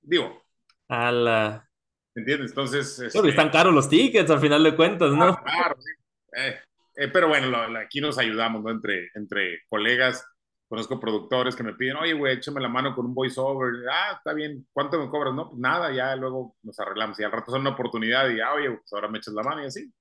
[0.01, 0.43] digo.
[0.87, 1.69] la
[2.15, 2.49] ¿Entiendes?
[2.49, 2.99] Entonces.
[2.99, 3.29] Este...
[3.29, 5.25] están caros los tickets al final de cuentas, ¿no?
[5.25, 5.91] Ah, claro, sí.
[6.35, 6.59] Eh,
[6.95, 8.71] eh, pero bueno, aquí nos ayudamos, ¿no?
[8.71, 10.25] Entre, entre colegas.
[10.69, 13.73] Conozco productores que me piden, oye, güey, échame la mano con un voiceover.
[13.91, 14.67] Ah, está bien.
[14.71, 15.33] ¿Cuánto me cobras?
[15.33, 17.19] No, pues nada, ya luego nos arreglamos.
[17.19, 19.63] Y al rato son una oportunidad y, ah, oye, pues ahora me echas la mano
[19.63, 19.91] y así.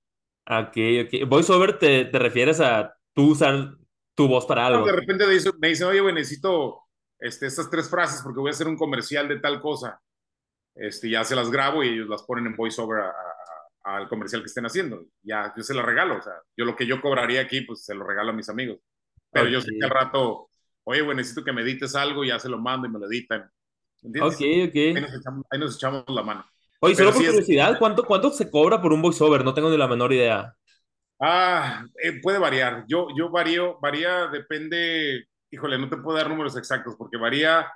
[0.47, 0.77] Ok,
[1.07, 1.27] ok.
[1.27, 3.79] Voiceover te, te refieres a tú usar
[4.15, 4.85] tu voz para algo.
[4.85, 5.25] de repente
[5.59, 6.83] me dicen, oye, güey, necesito
[7.19, 10.01] este, estas tres frases porque voy a hacer un comercial de tal cosa.
[10.75, 13.05] Este, ya se las grabo y ellos las ponen en voiceover
[13.85, 15.07] al comercial que estén haciendo.
[15.23, 16.19] Ya, yo se las regalo.
[16.19, 18.79] O sea, yo lo que yo cobraría aquí, pues se lo regalo a mis amigos.
[19.31, 20.48] Pero yo sé que al rato
[20.89, 23.49] oye, güey, necesito que me edites algo, ya se lo mando y me lo editan.
[24.03, 24.35] ¿Entiendes?
[24.35, 25.45] Ok, ok.
[25.51, 26.47] Ahí nos echamos, la mano.
[26.81, 29.45] Oye, solo por curiosidad, ¿cuánto, ¿cuánto se cobra por un voiceover?
[29.45, 30.55] No tengo ni la menor idea.
[31.21, 32.85] Ah, eh, puede variar.
[32.89, 37.71] Yo, yo varío, varía, depende, híjole, no te puedo dar números exactos porque varía.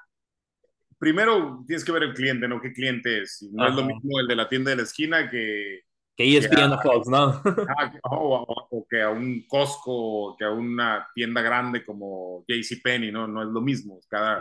[0.99, 2.63] Primero tienes que ver el cliente, ¿no?
[2.63, 3.47] ¿Qué cliente es?
[3.53, 5.81] No es lo mismo el de la tienda de la esquina que,
[6.17, 7.43] que ESPN Fox, ¿no?
[7.77, 13.27] Ah, o, que a un Costco, que a una tienda grande como JCPenney, ¿no?
[13.27, 14.01] No es lo mismo.
[14.09, 14.41] Cada,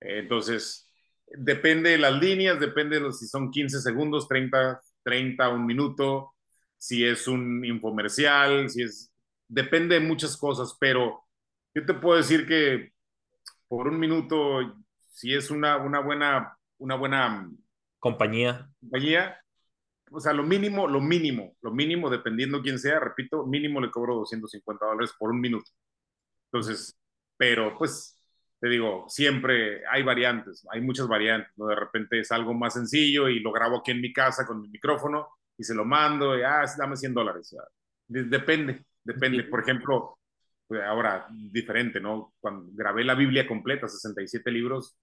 [0.00, 0.90] eh, entonces,
[1.26, 6.34] depende de las líneas, depende de si son 15 segundos, 30, 30, un minuto,
[6.78, 9.10] si es un infomercial, si es...
[9.46, 11.22] Depende de muchas cosas, pero
[11.74, 12.92] yo te puedo decir que
[13.68, 14.74] por un minuto,
[15.12, 16.56] si es una, una buena...
[16.76, 17.48] Una buena
[18.00, 18.68] compañía.
[18.80, 19.43] Compañía,
[20.14, 24.14] o sea, lo mínimo, lo mínimo, lo mínimo, dependiendo quién sea, repito, mínimo le cobro
[24.16, 25.70] 250 dólares por un minuto.
[26.52, 26.96] Entonces,
[27.36, 28.20] pero pues,
[28.60, 31.66] te digo, siempre hay variantes, hay muchas variantes, ¿no?
[31.66, 34.68] De repente es algo más sencillo y lo grabo aquí en mi casa con mi
[34.68, 37.56] micrófono y se lo mando y, ah, dame 100 dólares.
[38.06, 39.44] depende, depende.
[39.44, 40.18] Por ejemplo,
[40.66, 42.34] pues ahora, diferente, ¿no?
[42.40, 44.96] Cuando grabé la Biblia completa, 67 libros,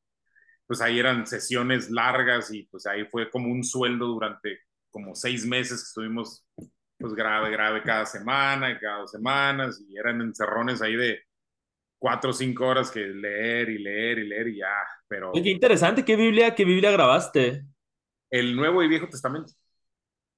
[0.67, 4.59] pues ahí eran sesiones largas y pues ahí fue como un sueldo durante
[4.91, 6.45] como seis meses que estuvimos
[6.97, 11.19] pues grave, grave cada semana y cada dos semanas y eran encerrones ahí de
[11.97, 14.75] cuatro o cinco horas que leer y leer y leer y ya,
[15.07, 15.31] pero...
[15.31, 17.65] Qué interesante, ¿qué Biblia, qué Biblia grabaste?
[18.29, 19.53] El Nuevo y Viejo Testamento.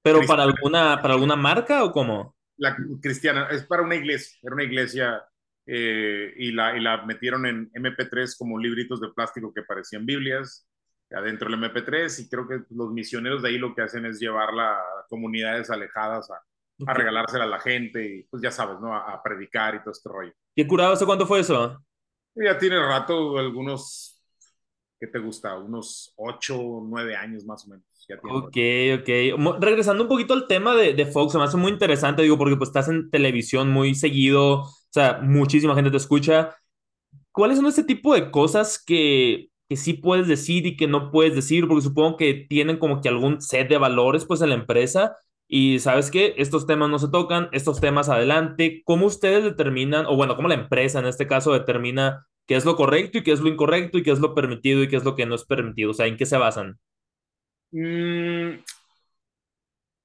[0.02, 2.36] ¿Pero para alguna, para alguna marca o cómo?
[2.56, 5.24] La cristiana, es para una iglesia, era una iglesia
[5.66, 10.66] eh, y, la, y la metieron en MP3 como libritos de plástico que parecían Biblias
[11.14, 14.72] adentro del MP3 y creo que los misioneros de ahí lo que hacen es llevarla
[14.72, 16.42] a comunidades alejadas a,
[16.86, 18.94] a regalársela a la gente y pues ya sabes, ¿no?
[18.94, 20.32] A, predicar y todo este rollo.
[20.54, 21.80] ¿Qué curado hace cuánto fue eso?
[22.34, 24.20] Ya tiene rato, algunos,
[24.98, 25.56] ¿qué te gusta?
[25.56, 27.84] Unos ocho, nueve años más o menos.
[28.08, 28.56] Ya ok,
[29.00, 29.60] ok.
[29.60, 32.56] Regresando un poquito al tema de, de Fox, se me hace muy interesante, digo, porque
[32.56, 36.56] pues estás en televisión muy seguido, o sea, muchísima gente te escucha.
[37.32, 41.34] ¿Cuáles son este tipo de cosas que que sí puedes decir y que no puedes
[41.34, 45.16] decir, porque supongo que tienen como que algún set de valores pues en la empresa
[45.46, 50.16] y sabes que estos temas no se tocan, estos temas adelante, ¿cómo ustedes determinan, o
[50.16, 53.40] bueno, cómo la empresa en este caso determina qué es lo correcto y qué es
[53.40, 55.90] lo incorrecto y qué es lo permitido y qué es lo que no es permitido?
[55.90, 56.78] O sea, ¿en qué se basan?
[57.72, 58.60] Mm,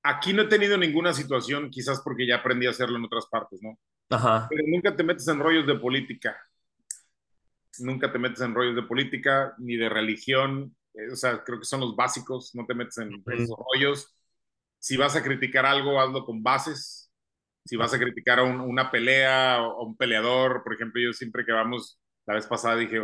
[0.04, 3.62] aquí no he tenido ninguna situación, quizás porque ya aprendí a hacerlo en otras partes,
[3.62, 3.78] ¿no?
[4.10, 4.48] Ajá.
[4.50, 6.36] Pero nunca te metes en rollos de política
[7.80, 11.66] nunca te metes en rollos de política ni de religión, eh, o sea, creo que
[11.66, 14.16] son los básicos, no te metes en esos rollos.
[14.80, 17.12] Si vas a criticar algo, hazlo con bases.
[17.66, 21.52] Si vas a criticar a una pelea o un peleador, por ejemplo, yo siempre que
[21.52, 22.98] vamos, la vez pasada dije,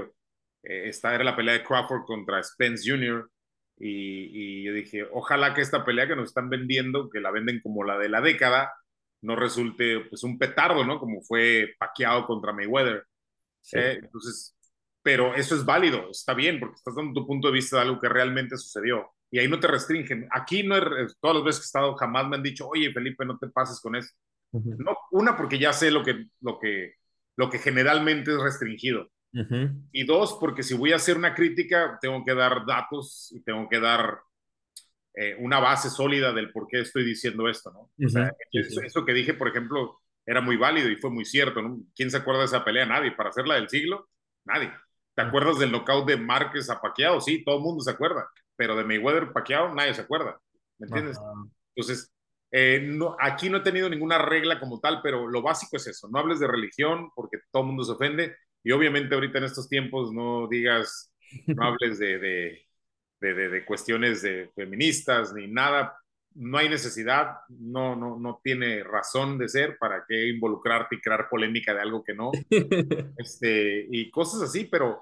[0.63, 3.29] eh, esta era la pelea de Crawford contra Spence Jr.
[3.77, 7.61] Y, y, yo dije, ojalá que esta pelea que nos están vendiendo, que la venden
[7.61, 8.73] como la de la década,
[9.21, 10.99] no resulte pues un petardo, ¿no?
[10.99, 13.05] Como fue paqueado contra Mayweather.
[13.73, 14.54] Eh, entonces,
[15.05, 17.99] pero eso es válido, está bien, porque estás dando tu punto de vista de algo
[17.99, 19.11] que realmente sucedió.
[19.29, 20.27] Y ahí no te restringen.
[20.31, 23.23] Aquí no es, todas las veces que he estado jamás me han dicho, oye Felipe,
[23.23, 24.15] no te pases con eso.
[24.51, 26.93] no, una, porque ya sé lo que, lo, que,
[27.35, 29.11] lo que generalmente es restringido.
[29.91, 33.69] Y dos, porque si voy a hacer una crítica, tengo que dar datos y tengo
[33.69, 34.21] que dar
[35.13, 37.91] eh, una base sólida del por qué estoy diciendo esto, ¿no?
[38.03, 41.61] o sea, eso, eso, que dije, por ejemplo, era muy válido y fue muy cierto,
[41.61, 41.77] ¿no?
[41.95, 42.87] ¿Quién se acuerda de esa pelea?
[42.87, 43.11] Nadie.
[43.11, 44.09] Para hacerla del siglo,
[44.45, 44.71] nadie.
[45.15, 47.21] ¿Te acuerdas del knockout de Márquez a Paquiao?
[47.21, 50.39] Sí, todo el mundo se acuerda, pero de Mayweather Paquiao nadie se acuerda,
[50.77, 51.17] ¿me entiendes?
[51.75, 52.11] Entonces,
[52.51, 56.09] eh, no, aquí no he tenido ninguna regla como tal, pero lo básico es eso,
[56.09, 59.69] no hables de religión porque todo el mundo se ofende y obviamente ahorita en estos
[59.69, 61.13] tiempos no digas,
[61.53, 62.67] no hables de, de,
[63.21, 65.97] de, de cuestiones de feministas ni nada,
[66.35, 71.27] no hay necesidad, no, no, no tiene razón de ser para qué involucrarte y crear
[71.29, 72.31] polémica de algo que no.
[73.17, 75.01] este, y cosas así, pero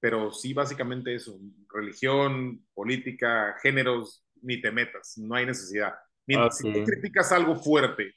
[0.00, 1.38] pero sí básicamente eso,
[1.72, 5.94] religión, política, géneros, ni te metas, no hay necesidad.
[6.26, 8.14] Mientras si tú criticas algo fuerte,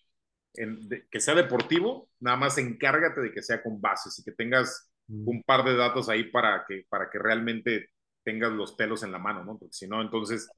[0.53, 4.91] en, que sea deportivo, nada más encárgate de que sea con bases y que tengas
[5.07, 5.27] mm.
[5.27, 7.89] un par de datos ahí para que, para que realmente
[8.23, 9.57] tengas los pelos en la mano, ¿no?
[9.57, 10.49] Porque si no, entonces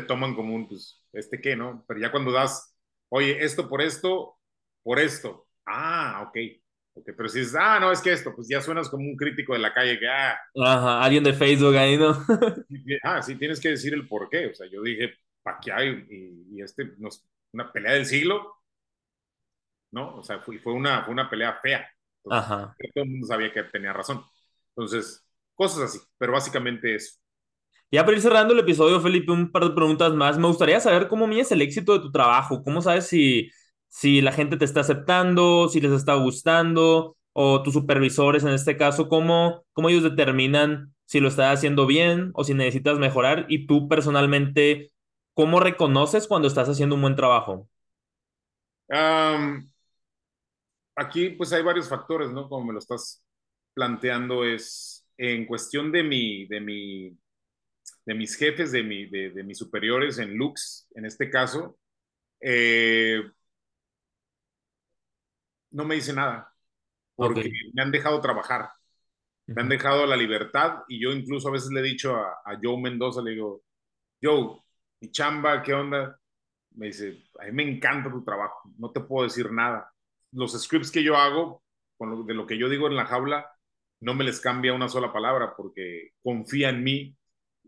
[0.00, 1.84] te toman como un, pues, ¿este qué, no?
[1.88, 2.76] Pero ya cuando das,
[3.08, 4.38] oye, esto por esto,
[4.82, 6.38] por esto, ah, ok,
[7.04, 9.58] pero si dices, ah, no, es que esto, pues ya suenas como un crítico de
[9.58, 10.38] la calle que, ah.
[10.56, 12.10] Ajá, alguien de Facebook ahí, ¿no?
[13.02, 14.48] ah, sí, tienes que decir el por qué.
[14.48, 16.06] O sea, yo dije, ¿para qué hay?
[16.50, 16.92] Y, este,
[17.52, 18.56] una pelea del siglo,
[19.92, 20.16] ¿no?
[20.16, 21.88] O sea, fue, fue, una, fue una pelea fea.
[22.30, 22.76] Ajá.
[22.94, 24.22] Todo el mundo sabía que tenía razón.
[24.70, 27.18] Entonces, cosas así, pero básicamente eso.
[27.90, 30.38] Ya para ir cerrando el episodio, Felipe, un par de preguntas más.
[30.38, 32.62] Me gustaría saber cómo mides el éxito de tu trabajo.
[32.62, 33.50] ¿Cómo sabes si
[33.88, 38.76] si la gente te está aceptando, si les está gustando, o tus supervisores en este
[38.76, 43.66] caso, cómo, cómo ellos determinan si lo estás haciendo bien o si necesitas mejorar y
[43.66, 44.92] tú personalmente,
[45.34, 47.68] ¿cómo reconoces cuando estás haciendo un buen trabajo?
[50.96, 52.48] aquí pues hay varios factores, ¿no?
[52.48, 53.22] Como me lo estás
[53.74, 57.16] planteando es en cuestión de mi, de mi,
[58.08, 61.78] de mis jefes, de, mi, de, mis superiores en Lux, en este caso,
[62.40, 63.20] eh,
[65.72, 66.50] no me dice nada,
[67.14, 68.70] porque me han dejado trabajar,
[69.44, 72.80] me han dejado la libertad y yo incluso a veces le he dicho a, Joe
[72.80, 73.62] Mendoza, le digo,
[74.22, 74.58] Joe,
[75.00, 76.18] mi chamba, ¿qué onda?
[76.76, 79.92] Me dice, a mí me encanta tu trabajo, no te puedo decir nada.
[80.32, 81.62] Los scripts que yo hago,
[81.98, 83.52] con de lo que yo digo en la jaula,
[84.00, 87.17] no me les cambia una sola palabra porque confía en mí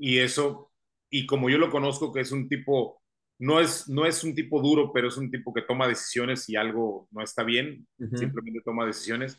[0.01, 0.73] y eso,
[1.11, 3.01] y como yo lo conozco, que es un tipo
[3.41, 6.57] no es, no es un tipo duro, pero es un tipo que toma decisiones si
[6.57, 9.39] algo no está bien, simplemente toma decisiones.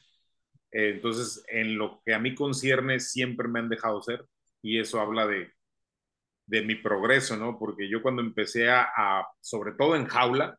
[0.72, 4.26] Eh, entonces, en lo que a mí concierne, siempre me han dejado ser
[4.64, 5.52] y eso habla de,
[6.48, 7.60] de mi progreso, ¿no?
[7.60, 8.88] Porque yo cuando empecé a,
[9.40, 10.58] sobre todo en jaula,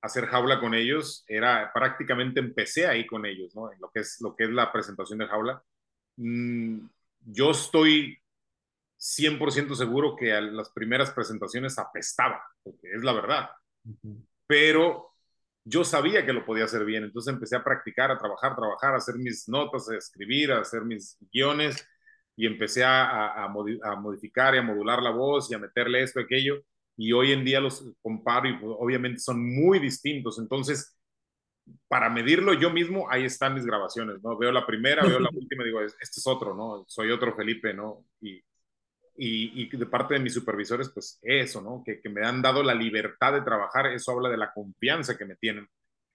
[0.00, 3.70] a hacer jaula con ellos, era prácticamente empecé ahí con ellos, ¿no?
[3.70, 5.62] En lo que es, lo que es la presentación de jaula.
[6.16, 6.86] Mm,
[7.26, 8.21] yo estoy
[9.02, 13.50] 100% seguro que a las primeras presentaciones apestaba, porque es la verdad.
[14.46, 15.10] Pero
[15.64, 18.98] yo sabía que lo podía hacer bien, entonces empecé a practicar, a trabajar, trabajar, a
[18.98, 21.84] hacer mis notas, a escribir, a hacer mis guiones
[22.36, 26.62] y empecé a, a, modificar y a modular la voz y a meterle esto, aquello.
[26.96, 30.38] Y hoy en día los comparo y pues, obviamente son muy distintos.
[30.38, 30.96] Entonces,
[31.88, 34.38] para medirlo yo mismo, ahí están mis grabaciones, ¿no?
[34.38, 36.84] Veo la primera, veo la última y digo, este es otro, ¿no?
[36.86, 38.04] Soy otro Felipe, ¿no?
[38.20, 38.42] Y,
[39.16, 41.82] y, de parte de mis supervisores, pues eso, ¿no?
[41.84, 45.26] Que, que, me han dado la libertad de trabajar, eso habla de la confianza que
[45.26, 45.68] me tienen.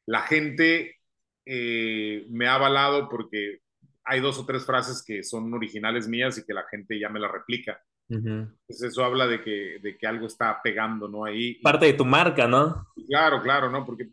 [0.05, 0.97] La gente
[1.45, 3.59] eh, me ha avalado porque
[4.03, 7.19] hay dos o tres frases que son originales mías y que la gente ya me
[7.19, 7.81] la replica.
[8.09, 11.25] Entonces eso habla de que, de que algo está pegando, ¿no?
[11.25, 11.55] Ahí.
[11.55, 12.87] Parte de tu marca, ¿no?
[13.07, 13.85] Claro, claro, ¿no?
[13.85, 14.09] Porque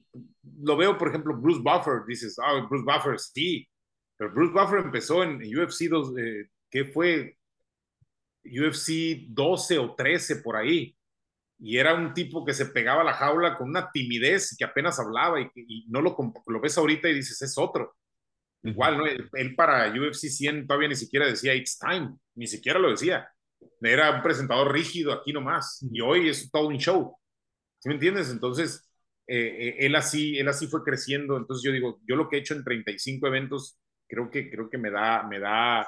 [0.63, 3.69] lo veo, por ejemplo, Bruce Buffer, dices, ah, Bruce Buffer, sí,
[4.17, 7.37] pero Bruce Buffer empezó en UFC 2, eh, ¿qué fue?
[8.45, 10.97] UFC 12 o 13 por ahí.
[11.59, 14.99] Y era un tipo que se pegaba a la jaula con una timidez que apenas
[14.99, 16.17] hablaba y, no lo,
[16.47, 17.95] lo ves ahorita y dices, es otro.
[18.65, 19.05] Igual, ¿no?
[19.07, 23.29] Él, para UFC 100 todavía ni siquiera decía It's time, ni siquiera lo decía.
[23.81, 25.87] Era un presentador rígido aquí nomás.
[25.93, 27.15] Y hoy es todo un show.
[27.79, 28.31] ¿Sí me entiendes?
[28.31, 28.91] Entonces,
[29.27, 31.37] eh, eh, él, así, él así fue creciendo.
[31.37, 33.79] Entonces yo digo, yo lo que he hecho en 35 eventos,
[34.09, 35.87] creo que, creo que me da, me da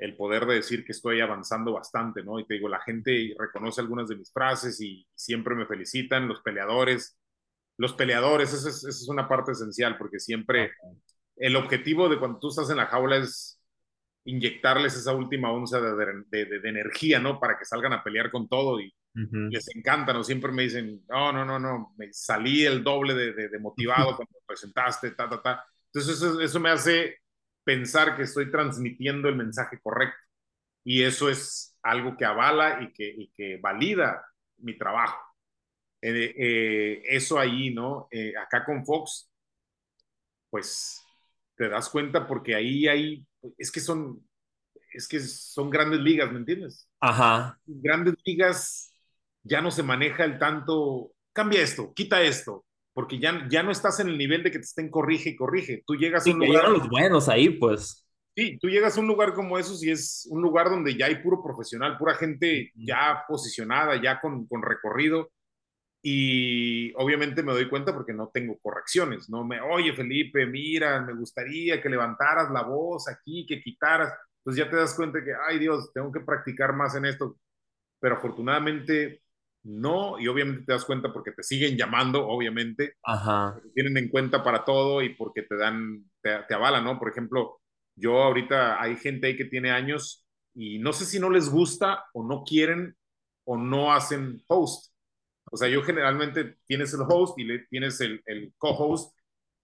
[0.00, 2.40] el poder de decir que estoy avanzando bastante, ¿no?
[2.40, 6.40] Y te digo, la gente reconoce algunas de mis frases y siempre me felicitan, los
[6.40, 7.18] peleadores,
[7.76, 10.72] los peleadores, esa es, una parte esencial, porque siempre
[11.36, 13.60] el objetivo de cuando tú estás en la jaula es
[14.24, 17.38] inyectarles esa última onza de, de, energía, ¿no?
[17.38, 18.94] Para que salgan a pelear con todo y
[19.50, 20.24] les encanta, ¿no?
[20.24, 25.10] Siempre me dicen, no, no, no, no, me salí el doble de, motivado cuando presentaste,
[25.10, 25.64] ta, ta, ta.
[25.92, 27.19] Entonces eso, eso me hace
[27.64, 30.18] pensar que estoy transmitiendo el mensaje correcto.
[30.84, 34.24] Y eso es algo que avala y que, que valida
[34.58, 35.18] mi trabajo.
[36.02, 38.08] Eh, eh, eso ahí, ¿no?
[38.10, 39.30] Eh, acá con Fox,
[40.48, 41.02] pues
[41.56, 43.26] te das cuenta porque ahí hay,
[43.58, 44.26] es que son,
[44.92, 46.88] es que son grandes ligas, ¿me entiendes?
[47.00, 47.58] Ajá.
[47.66, 48.94] Grandes ligas
[49.42, 54.00] ya no se maneja el tanto, cambia esto, quita esto, porque ya, ya no estás
[54.00, 55.82] en el nivel de que te estén corrige y corrige.
[55.86, 56.68] Tú llegas a un lugar...
[56.68, 58.06] los buenos ahí, pues.
[58.36, 61.16] Sí, tú llegas a un lugar como esos y es un lugar donde ya hay
[61.16, 65.30] puro profesional, pura gente ya posicionada, ya con, con recorrido.
[66.02, 71.12] Y obviamente me doy cuenta porque no tengo correcciones, no me, oye Felipe, mira, me
[71.12, 74.14] gustaría que levantaras la voz aquí, que quitaras.
[74.38, 77.36] Entonces ya te das cuenta que, ay Dios, tengo que practicar más en esto.
[78.00, 79.20] Pero afortunadamente
[79.62, 82.94] no, y obviamente te das cuenta porque te siguen llamando, obviamente.
[83.02, 83.60] Ajá.
[83.62, 86.98] Te tienen en cuenta para todo y porque te dan, te, te avalan, ¿no?
[86.98, 87.60] Por ejemplo,
[87.94, 92.04] yo ahorita hay gente ahí que tiene años y no sé si no les gusta
[92.14, 92.96] o no quieren
[93.44, 94.92] o no hacen host.
[95.50, 99.14] O sea, yo generalmente tienes el host y le, tienes el, el co-host,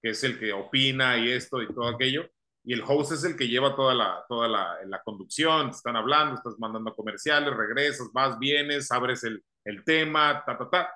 [0.03, 2.29] que es el que opina y esto y todo aquello,
[2.67, 6.35] y el host es el que lleva toda la, toda la, conducción, te están hablando,
[6.35, 10.93] estás mandando comerciales, regresas, vas, vienes, abres el, el tema, ta, ta, ta.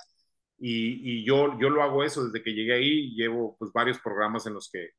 [0.59, 4.47] Y, y, yo, yo lo hago eso desde que llegué ahí, llevo pues varios programas
[4.47, 4.91] en los que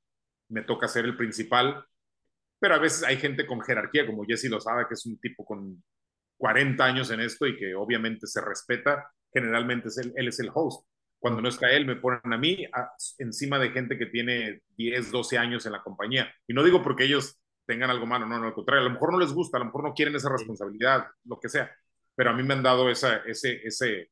[0.49, 1.86] me toca ser el principal,
[2.59, 5.43] pero a veces hay gente con jerarquía, como Jesse lo sabe, que es un tipo
[5.45, 5.84] con
[6.38, 10.51] 40 años en esto y que obviamente se respeta, generalmente es él, él es el
[10.53, 10.88] host.
[11.22, 15.11] Cuando no está él, me ponen a mí a, encima de gente que tiene 10,
[15.11, 16.34] 12 años en la compañía.
[16.47, 19.11] Y no digo porque ellos tengan algo malo, no, no, al contrario, a lo mejor
[19.11, 21.72] no les gusta, a lo mejor no quieren esa responsabilidad, lo que sea.
[22.15, 24.09] Pero a mí me han dado esa, ese, ese,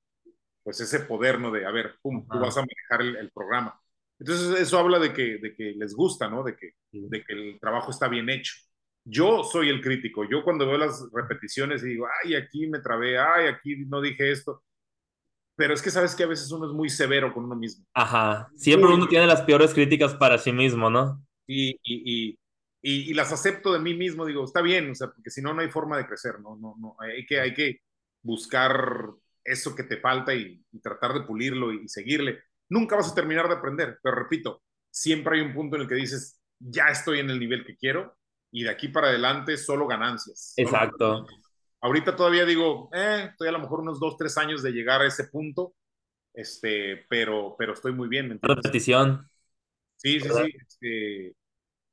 [0.62, 1.50] pues ese poder, ¿no?
[1.50, 3.82] De, a ver, pum, tú vas a manejar el, el, programa.
[4.20, 6.44] Entonces, eso habla de que, de que les gusta, ¿no?
[6.44, 8.54] De que, de que el trabajo está bien hecho.
[9.04, 10.30] Yo soy el crítico.
[10.30, 14.32] Yo cuando veo las repeticiones y digo, ay, aquí me trabé, ay, aquí no dije
[14.32, 14.62] esto
[15.60, 17.86] pero es que sabes que a veces uno es muy severo con uno mismo.
[17.94, 21.22] Ajá, siempre uno tiene las peores críticas para sí mismo, ¿no?
[21.46, 22.40] Y, y, y,
[22.82, 25.60] y, las acepto de mí mismo, digo, está bien, o sea, porque si no, no
[25.60, 26.56] hay forma de crecer, ¿no?
[26.56, 27.82] no, no hay, que, hay que
[28.22, 29.10] buscar
[29.44, 32.40] eso que te falta y, tratar de pulirlo y, seguirle.
[32.70, 35.96] Nunca vas a terminar de aprender, pero repito, siempre hay un punto en el que
[35.96, 38.16] dices, ya estoy en el nivel que quiero
[38.50, 40.54] y de aquí para adelante solo ganancias.
[40.56, 40.98] Exacto.
[40.98, 41.49] Solo ganancias.
[41.82, 45.08] Ahorita todavía digo, eh, estoy a lo mejor unos dos, tres años de llegar a
[45.08, 45.74] ese punto,
[46.34, 48.30] este, pero, pero estoy muy bien.
[48.30, 49.30] ¿me Repetición.
[49.96, 50.46] Sí, sí, ¿verdad?
[50.46, 50.58] sí.
[50.68, 51.36] Este,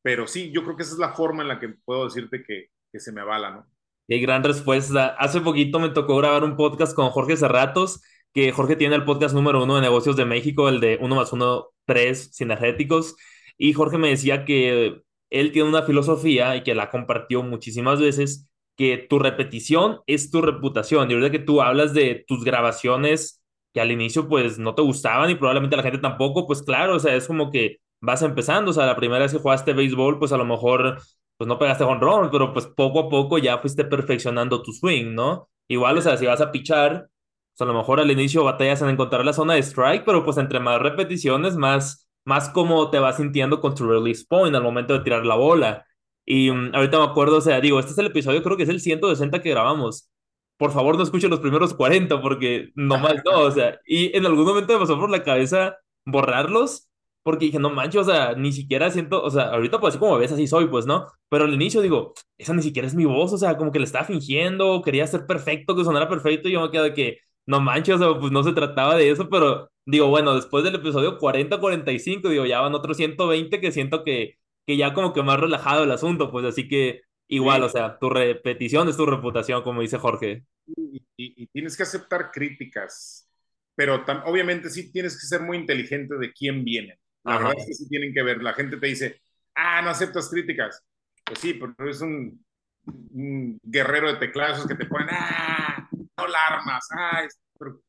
[0.03, 2.71] pero sí, yo creo que esa es la forma en la que puedo decirte que,
[2.93, 3.67] que se me avala, ¿no?
[4.09, 5.17] Qué gran respuesta.
[5.19, 9.35] Hace poquito me tocó grabar un podcast con Jorge Cerratos, que Jorge tiene el podcast
[9.35, 13.17] número uno de negocios de México, el de uno más uno, tres sinergéticos.
[13.59, 18.49] Y Jorge me decía que él tiene una filosofía y que la compartió muchísimas veces,
[18.77, 21.11] que tu repetición es tu reputación.
[21.11, 25.31] Y ahorita que tú hablas de tus grabaciones que al inicio pues no te gustaban
[25.31, 28.75] y probablemente la gente tampoco, pues claro, o sea, es como que vas empezando, o
[28.75, 30.99] sea, la primera vez que jugaste béisbol, pues a lo mejor
[31.37, 35.15] pues no pegaste con ron, pero pues poco a poco ya fuiste perfeccionando tu swing,
[35.15, 35.51] ¿no?
[35.69, 37.09] Igual, o sea, si vas a pichar,
[37.57, 40.39] pues a lo mejor al inicio batallas en encontrar la zona de strike, pero pues
[40.39, 44.95] entre más repeticiones, más, más como te vas sintiendo con tu release point al momento
[44.95, 45.86] de tirar la bola.
[46.27, 48.69] Y um, ahorita me acuerdo, o sea, digo, este es el episodio, creo que es
[48.69, 50.11] el 160 que grabamos.
[50.59, 54.27] Por favor, no escuchen los primeros 40 porque no más no, o sea, y en
[54.27, 56.89] algún momento me pasó por la cabeza borrarlos
[57.23, 60.17] porque dije, no manches, o sea, ni siquiera siento, o sea, ahorita pues así como
[60.17, 61.07] ves, así soy, pues, ¿no?
[61.29, 63.85] Pero al inicio digo, esa ni siquiera es mi voz, o sea, como que le
[63.85, 67.61] estaba fingiendo, quería ser perfecto, que sonara perfecto, y yo me quedo de que, no
[67.61, 71.19] manches, o sea, pues no se trataba de eso, pero digo, bueno, después del episodio
[71.19, 74.37] 40-45, digo, ya van otros 120 que siento que
[74.67, 77.67] que ya como que más relajado el asunto, pues así que igual, sí.
[77.67, 80.45] o sea, tu repetición es tu reputación, como dice Jorge.
[80.67, 83.29] Y, y, y tienes que aceptar críticas,
[83.75, 86.99] pero obviamente sí tienes que ser muy inteligente de quién viene.
[87.25, 87.49] La Ajá.
[87.49, 88.43] verdad es que sí tienen que ver.
[88.43, 89.21] La gente te dice,
[89.55, 90.83] ah, no aceptas críticas.
[91.25, 92.45] Pues sí, pero es un,
[92.87, 97.27] un guerrero de teclados que te ponen, ah, no la armas, ah,
[97.59, 97.81] pero,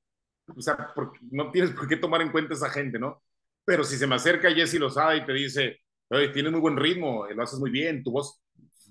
[0.55, 3.21] o sea, porque no tienes por qué tomar en cuenta esa gente, ¿no?
[3.65, 7.28] Pero si se me acerca Jesse Lozada y te dice, oye, tienes muy buen ritmo,
[7.28, 8.41] lo haces muy bien, tu voz,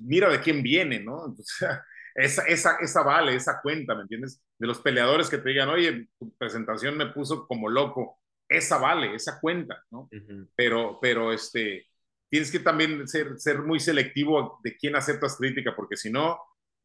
[0.01, 1.27] mira de quién viene, ¿no?
[1.27, 1.69] Entonces,
[2.15, 4.43] esa, esa, esa vale, esa cuenta, ¿me entiendes?
[4.59, 9.15] De los peleadores que te digan, oye, tu presentación me puso como loco, esa vale,
[9.15, 10.03] esa cuenta, ¿no?
[10.03, 10.49] Uh -huh.
[10.57, 11.87] Pero, pero, este,
[12.31, 16.39] tienes que también ser, ser muy selectivo de quién aceptas crítica, porque si no,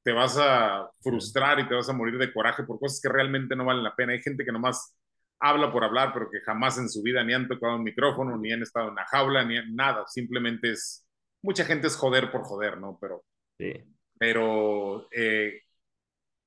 [0.04, 3.56] te vas a frustrar y te vas a morir de coraje por cosas que realmente
[3.56, 4.14] no valen la pena.
[4.14, 4.96] Hay gente que nomás
[5.42, 8.54] habla por hablar, pero que jamás en su vida ni han tocado un micrófono, ni
[8.54, 10.06] han estado en la jaula, ni nada.
[10.08, 11.08] Simplemente es,
[11.42, 12.98] mucha gente es joder por joder, ¿no?
[13.02, 13.24] Pero,
[13.58, 13.74] sí.
[14.18, 15.62] pero eh,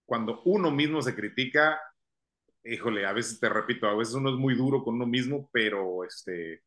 [0.06, 1.80] cuando uno mismo se critica,
[2.62, 6.04] híjole, a veces te repito, a veces uno es muy duro con uno mismo, pero
[6.04, 6.62] este,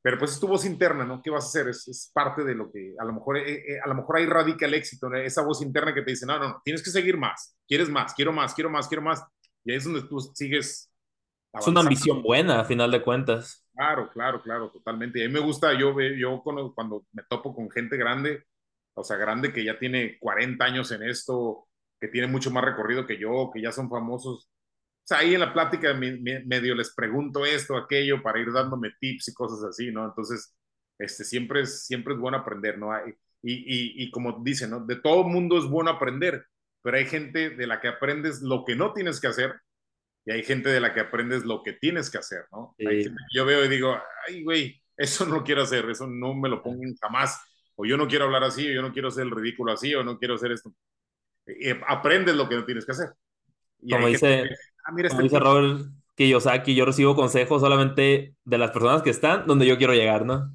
[0.00, 1.20] pero pues es tu voz interna, ¿no?
[1.22, 1.68] ¿Qué vas a hacer?
[1.68, 4.26] Es, es parte de lo que a lo mejor, eh, eh, a lo mejor ahí
[4.26, 5.16] radica el éxito, ¿no?
[5.16, 8.14] esa voz interna que te dice, no, no, no, tienes que seguir más, quieres más,
[8.14, 9.24] quiero más, quiero más, quiero más.
[9.64, 10.91] Y ahí es donde tú sigues
[11.52, 13.66] es una ambición buena, a final de cuentas.
[13.74, 15.18] Claro, claro, claro, totalmente.
[15.18, 18.44] Y a mí me gusta, yo, yo cuando, me topo con gente grande,
[18.94, 21.68] o sea, grande que ya tiene 40 años en esto,
[22.00, 24.44] que tiene mucho más recorrido que yo, que ya son famosos.
[24.46, 28.52] O sea, ahí en la plática me, me, medio les pregunto esto, aquello, para ir
[28.52, 30.04] dándome tips y cosas así, ¿no?
[30.06, 30.54] Entonces,
[30.98, 32.88] este, siempre, es, siempre es bueno aprender, ¿no?
[33.42, 34.86] Y, y, como dicen, ¿no?
[34.86, 36.46] De todo mundo es bueno aprender,
[36.80, 39.60] pero hay gente de la que aprendes lo que no tienes que hacer
[40.24, 42.74] y hay gente de la que aprendes lo que tienes que hacer, ¿no?
[43.34, 43.96] yo veo y digo,
[44.26, 47.40] ay, güey, eso no quiero hacer, eso no me lo pongan jamás,
[47.74, 50.04] o yo no quiero hablar así, o yo no quiero ser el ridículo así, o
[50.04, 50.72] no quiero hacer esto.
[51.88, 53.08] aprendes lo que no tienes que hacer.
[53.90, 54.50] como dice,
[54.84, 59.10] ah, mira, como este dice Robert Kiyosaki, yo recibo consejos solamente de las personas que
[59.10, 60.54] están donde yo quiero llegar, ¿no?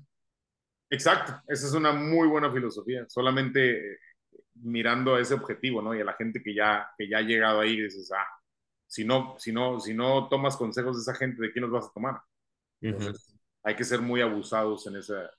[0.90, 3.98] Exacto, esa es una muy buena filosofía, solamente eh,
[4.62, 5.94] mirando a ese objetivo, ¿no?
[5.94, 8.26] Y a la gente que ya, que ya ha llegado ahí, dices, ah,
[8.88, 11.86] si no, si no, si no tomas consejos de esa gente, ¿de quién los vas
[11.86, 12.22] a tomar?
[12.82, 15.30] Entonces, hay que ser muy abusados en esa,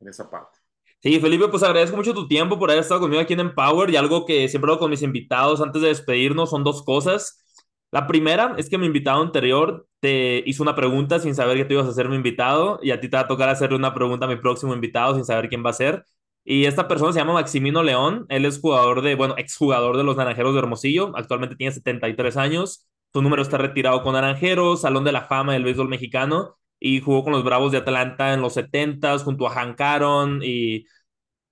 [0.00, 0.58] en esa parte.
[1.02, 3.96] Sí, Felipe, pues agradezco mucho tu tiempo por haber estado conmigo aquí en Empower y
[3.96, 7.42] algo que siempre hago con mis invitados antes de despedirnos son dos cosas.
[7.90, 11.74] La primera es que mi invitado anterior te hizo una pregunta sin saber que tú
[11.74, 14.26] ibas a ser mi invitado y a ti te va a tocar hacerle una pregunta
[14.26, 16.04] a mi próximo invitado sin saber quién va a ser.
[16.44, 18.26] Y esta persona se llama Maximino León.
[18.28, 21.12] Él es jugador de, bueno, exjugador de los Naranjeros de Hermosillo.
[21.16, 22.86] Actualmente tiene 73 años.
[23.12, 26.56] Su número está retirado con Naranjeros, Salón de la Fama del béisbol mexicano.
[26.78, 30.86] Y jugó con los Bravos de Atlanta en los 70s junto a Hank Aaron y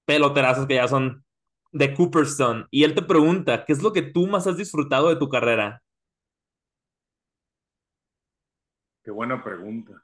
[0.07, 1.25] peloterazos que ya son
[1.73, 2.67] de Cooperstone.
[2.71, 5.83] Y él te pregunta, ¿qué es lo que tú más has disfrutado de tu carrera?
[9.03, 10.03] Qué buena pregunta.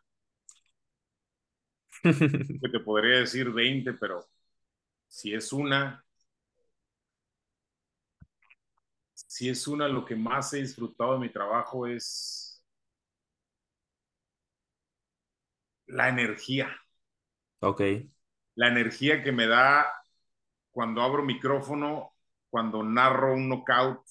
[2.02, 4.26] que te podría decir 20, pero
[5.08, 6.03] si es una,
[9.34, 12.64] si es una, lo que más he disfrutado de mi trabajo es
[15.86, 16.70] la energía.
[17.58, 17.80] Ok.
[18.54, 19.92] La energía que me da
[20.70, 22.12] cuando abro micrófono,
[22.48, 24.02] cuando narro un knockout,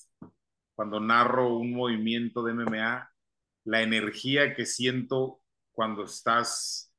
[0.75, 3.09] cuando narro un movimiento de MMA
[3.63, 5.39] la energía que siento
[5.71, 6.93] cuando estás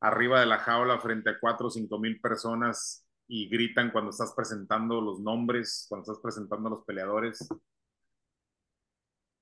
[0.00, 4.32] arriba de la jaula frente a cuatro o cinco mil personas y gritan cuando estás
[4.34, 7.46] presentando los nombres, cuando estás presentando a los peleadores,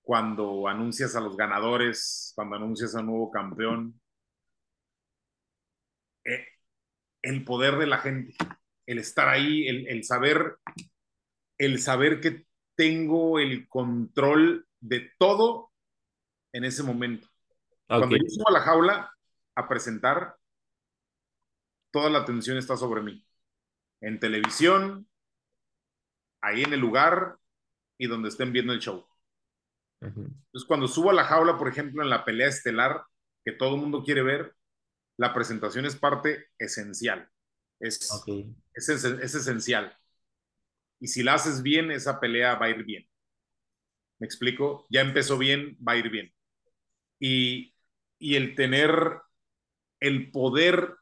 [0.02, 4.00] cuando anuncias a los ganadores, cuando anuncias a un nuevo campeón.
[6.24, 6.46] Eh,
[7.22, 8.34] el poder de la gente,
[8.86, 10.58] el estar ahí, el, el saber,
[11.58, 15.72] el saber que tengo el control de todo
[16.52, 17.28] en ese momento.
[17.86, 19.12] Cuando yo subo a la jaula
[19.54, 20.36] a presentar,
[21.90, 23.24] toda la atención está sobre mí.
[24.04, 25.08] En televisión,
[26.42, 27.36] ahí en el lugar
[27.98, 29.06] y donde estén viendo el show.
[30.00, 33.04] Entonces, cuando subo a la jaula, por ejemplo, en la pelea estelar,
[33.42, 34.54] que todo el mundo quiere ver,
[35.16, 37.30] la presentación es parte esencial.
[37.80, 38.10] Es,
[38.74, 39.96] es, es, esencial.
[41.00, 43.08] Y si la haces bien, esa pelea va a ir bien.
[44.18, 44.86] ¿Me explico?
[44.90, 46.34] Ya empezó bien, va a ir bien
[47.24, 47.74] y,
[48.20, 48.90] el tener
[50.00, 50.96] el poder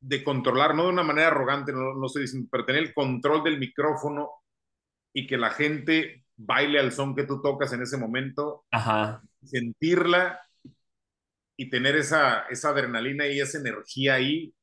[0.00, 3.44] de controlar, no de una manera arrogante, no, no estoy diciendo, pero tener el control
[3.44, 4.30] del micrófono
[5.12, 8.66] y que la gente baile al son que tú tocas en ese momento,
[9.42, 10.40] sentirla
[11.56, 14.54] y tener esa, esa adrenalina y esa energía ahí,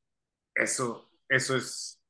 [0.54, 2.00] eso, eso es,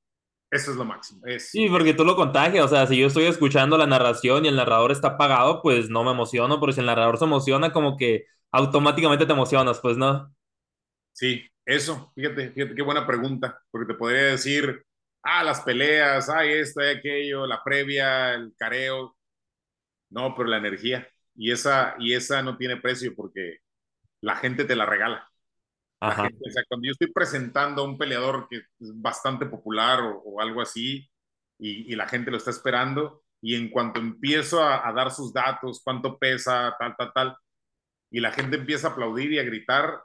[0.50, 1.22] eso es lo máximo.
[1.52, 2.64] sí, porque tú lo contagias.
[2.64, 6.04] O sea, si yo estoy escuchando la narración y el narrador está apagado, pues no
[6.04, 10.32] me emociono, pero si el narrador se emociona, como que automáticamente te emocionas, pues no.
[11.12, 12.12] Sí, eso.
[12.14, 14.84] Fíjate, fíjate qué buena pregunta, porque te podría decir,
[15.22, 19.16] ah, las peleas, ay, esto, aquello, la previa, el careo.
[20.10, 21.08] No, pero la energía.
[21.34, 23.58] Y esa, y esa no tiene precio porque
[24.20, 25.28] la gente te la regala
[25.98, 31.08] cuando yo estoy presentando a un peleador que es bastante popular o, algo así
[31.58, 36.18] y, la gente lo está esperando y en cuanto empiezo a, dar sus datos, cuánto
[36.18, 37.36] pesa, tal, tal, tal,
[38.10, 40.00] y la gente empieza a aplaudir y a gritar,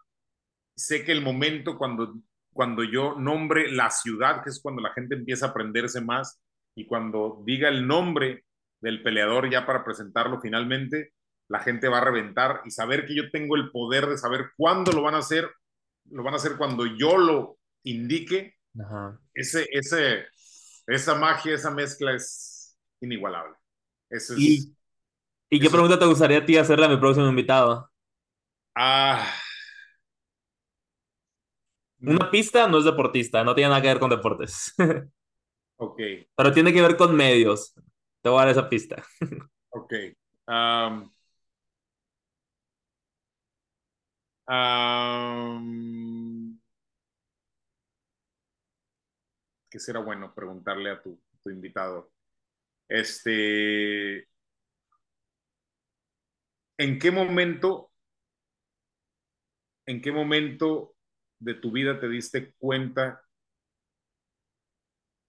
[0.85, 2.15] sé que el momento cuando,
[2.53, 6.41] cuando yo nombre la ciudad, que es cuando la gente empieza a aprenderse más,
[6.75, 8.45] y cuando diga el nombre
[8.79, 11.13] del peleador ya para presentarlo finalmente,
[11.49, 14.91] la gente va a reventar y saber que yo tengo el poder de saber cuándo
[14.93, 15.49] lo van a hacer
[16.09, 18.55] lo van a hacer cuando yo lo indique.
[19.33, 20.25] Ese, ese,
[20.87, 23.55] esa magia, esa mezcla es inigualable.
[24.37, 24.75] ¿Y,
[25.49, 27.89] ¿y qué pregunta te gustaría a ti hacerle a mi próximo invitado?
[28.75, 29.25] Ah.
[32.01, 34.73] Una pista no es deportista, no tiene nada que ver con deportes.
[35.77, 35.99] ok.
[36.35, 37.73] Pero tiene que ver con medios.
[38.21, 39.03] Te voy a dar esa pista.
[39.69, 39.93] ok.
[40.47, 41.11] Um,
[44.51, 46.59] Um,
[49.69, 52.11] que será bueno preguntarle a tu, invitado.
[52.89, 54.27] Este,
[56.77, 57.91] ¿en qué momento,
[59.85, 60.95] en qué momento
[61.41, 63.23] de tu vida te diste cuenta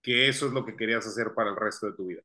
[0.03, 2.23] que eso es lo que querías hacer para el resto de tu vida.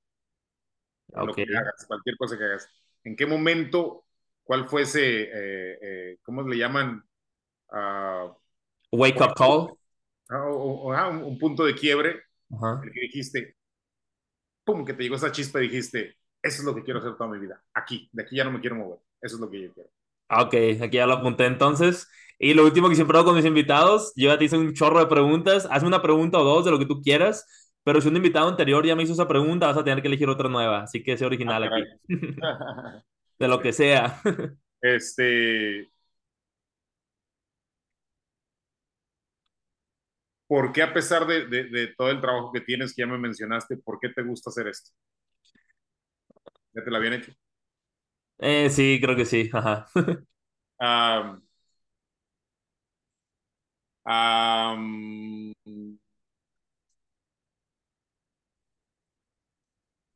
[1.13, 2.69] Lo que hagas, cualquier cosa que hagas.
[3.03, 4.05] ¿En qué momento,
[4.43, 7.03] cuál fue ese, eh, eh, ¿cómo le llaman?
[7.69, 8.33] Uh,
[8.91, 9.77] Wake up call.
[10.29, 12.23] Ah, un, punto de quiebre.
[12.49, 13.55] El que dijiste,
[14.65, 17.29] pum, que te llegó esa chispa y dijiste, eso es lo que quiero hacer toda
[17.29, 17.63] mi vida.
[17.73, 18.99] Aquí, de aquí ya no me quiero mover.
[19.21, 19.89] Eso es lo que yo quiero.
[20.27, 22.09] Ah, ok, aquí ya lo apunté entonces.
[22.39, 24.99] Y lo último que siempre hago con mis invitados, yo ya te hice un chorro
[24.99, 27.45] de preguntas, hazme una pregunta o dos de lo que tú quieras,
[27.83, 30.29] pero si un invitado anterior ya me hizo esa pregunta, vas a tener que elegir
[30.29, 32.05] otra nueva, así que sea original ah, aquí.
[33.39, 34.21] de lo que sea.
[34.81, 35.89] este...
[40.47, 43.77] ¿Por qué a pesar de, de, todo el trabajo que tienes, que ya me mencionaste,
[43.77, 44.91] por qué te gusta hacer esto?
[46.73, 47.31] ¿Ya te la habían hecho?
[48.39, 49.49] Eh, sí, creo que sí.
[49.51, 49.87] Ajá.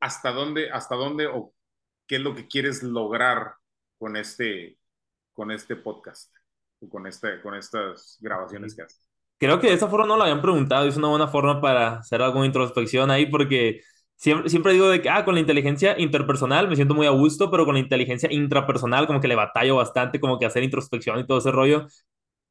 [0.00, 1.52] ¿Hasta dónde, hasta dónde o
[2.06, 3.54] qué es lo que quieres lograr
[3.98, 4.78] con este,
[5.34, 6.34] con este podcast
[6.80, 9.08] o con, este, con estas grabaciones que haces?
[9.38, 12.22] Creo que de esa forma no lo habían preguntado, es una buena forma para hacer
[12.22, 13.82] alguna introspección ahí porque
[14.22, 17.50] Siempre, siempre digo de que, ah, con la inteligencia interpersonal me siento muy a gusto,
[17.50, 21.26] pero con la inteligencia intrapersonal como que le batallo bastante, como que hacer introspección y
[21.26, 21.88] todo ese rollo.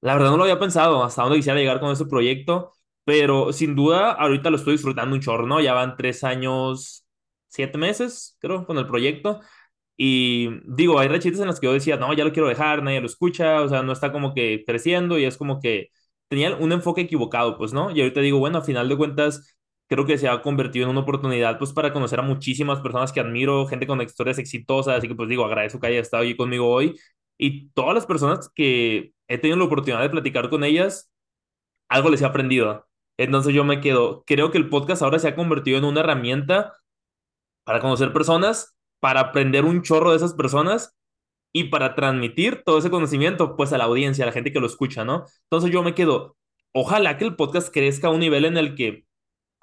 [0.01, 2.71] La verdad no lo había pensado hasta dónde quisiera llegar con ese proyecto,
[3.03, 5.61] pero sin duda ahorita lo estoy disfrutando un chorro, ¿no?
[5.61, 7.05] Ya van tres años,
[7.47, 9.41] siete meses, creo, con el proyecto.
[9.97, 13.01] Y digo, hay rechitas en las que yo decía, no, ya lo quiero dejar, nadie
[13.01, 15.89] lo escucha, o sea, no está como que creciendo y es como que
[16.27, 17.91] tenía un enfoque equivocado, pues, ¿no?
[17.91, 19.55] Y ahorita digo, bueno, a final de cuentas,
[19.87, 23.19] creo que se ha convertido en una oportunidad pues para conocer a muchísimas personas que
[23.19, 26.67] admiro, gente con historias exitosas, así que pues digo, agradezco que haya estado aquí conmigo
[26.69, 26.97] hoy
[27.41, 31.11] y todas las personas que he tenido la oportunidad de platicar con ellas,
[31.89, 32.87] algo les he aprendido.
[33.17, 36.73] Entonces yo me quedo, creo que el podcast ahora se ha convertido en una herramienta
[37.63, 40.95] para conocer personas, para aprender un chorro de esas personas
[41.51, 44.67] y para transmitir todo ese conocimiento pues a la audiencia, a la gente que lo
[44.67, 45.25] escucha, ¿no?
[45.45, 46.37] Entonces yo me quedo,
[46.73, 49.05] ojalá que el podcast crezca a un nivel en el que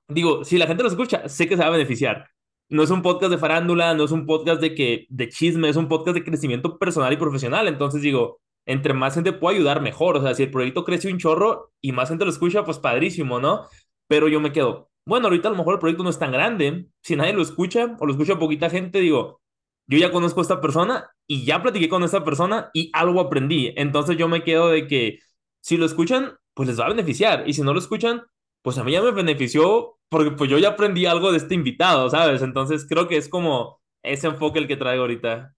[0.08, 2.28] digo, si la gente lo escucha, sé que se va a beneficiar.
[2.68, 5.76] No es un podcast de farándula, no es un podcast de que de chisme, es
[5.76, 7.66] un podcast de crecimiento personal y profesional.
[7.68, 10.16] Entonces digo, entre más gente pueda ayudar, mejor.
[10.16, 13.40] O sea, si el proyecto crece un chorro y más gente lo escucha, pues padrísimo,
[13.40, 13.66] ¿no?
[14.06, 16.86] Pero yo me quedo, bueno, ahorita a lo mejor el proyecto no es tan grande.
[17.02, 19.40] Si nadie lo escucha o lo escucha poquita gente, digo,
[19.86, 23.72] yo ya conozco a esta persona y ya platiqué con esta persona y algo aprendí.
[23.76, 25.20] Entonces yo me quedo de que
[25.60, 27.48] si lo escuchan, pues les va a beneficiar.
[27.48, 28.22] Y si no lo escuchan,
[28.62, 32.09] pues a mí ya me benefició porque pues yo ya aprendí algo de este invitado,
[32.11, 32.42] ¿sabes?
[32.42, 35.54] Entonces creo que es como ese enfoque el que traigo ahorita.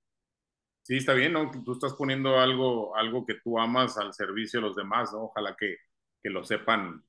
[0.82, 1.50] Sí, está bien, ¿no?
[1.64, 5.24] Tú estás poniendo algo, algo que tú amas al servicio de los demás, ¿no?
[5.24, 5.76] Ojalá que,
[6.22, 7.04] que lo sepan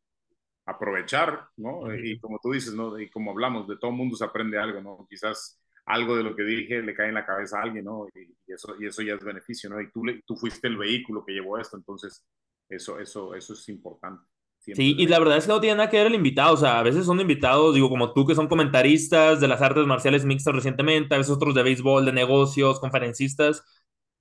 [0.65, 1.93] aprovechar, ¿no?
[1.95, 2.99] Y como tú dices, ¿no?
[2.99, 5.07] Y como hablamos, de todo mundo se aprende algo, ¿no?
[5.09, 8.07] Quizás algo de lo que dije le cae en la cabeza a alguien, ¿no?
[8.13, 9.81] Y, eso, y eso ya es beneficio, ¿no?
[9.81, 12.25] Y tú, tú fuiste el vehículo que llevó esto, entonces
[12.69, 14.23] eso, eso, eso es importante.
[14.63, 16.79] Sí, y la verdad es que no tiene nada que ver el invitado, o sea,
[16.79, 20.53] a veces son invitados, digo, como tú, que son comentaristas de las artes marciales mixtas
[20.53, 23.63] recientemente, a veces otros de béisbol, de negocios, conferencistas,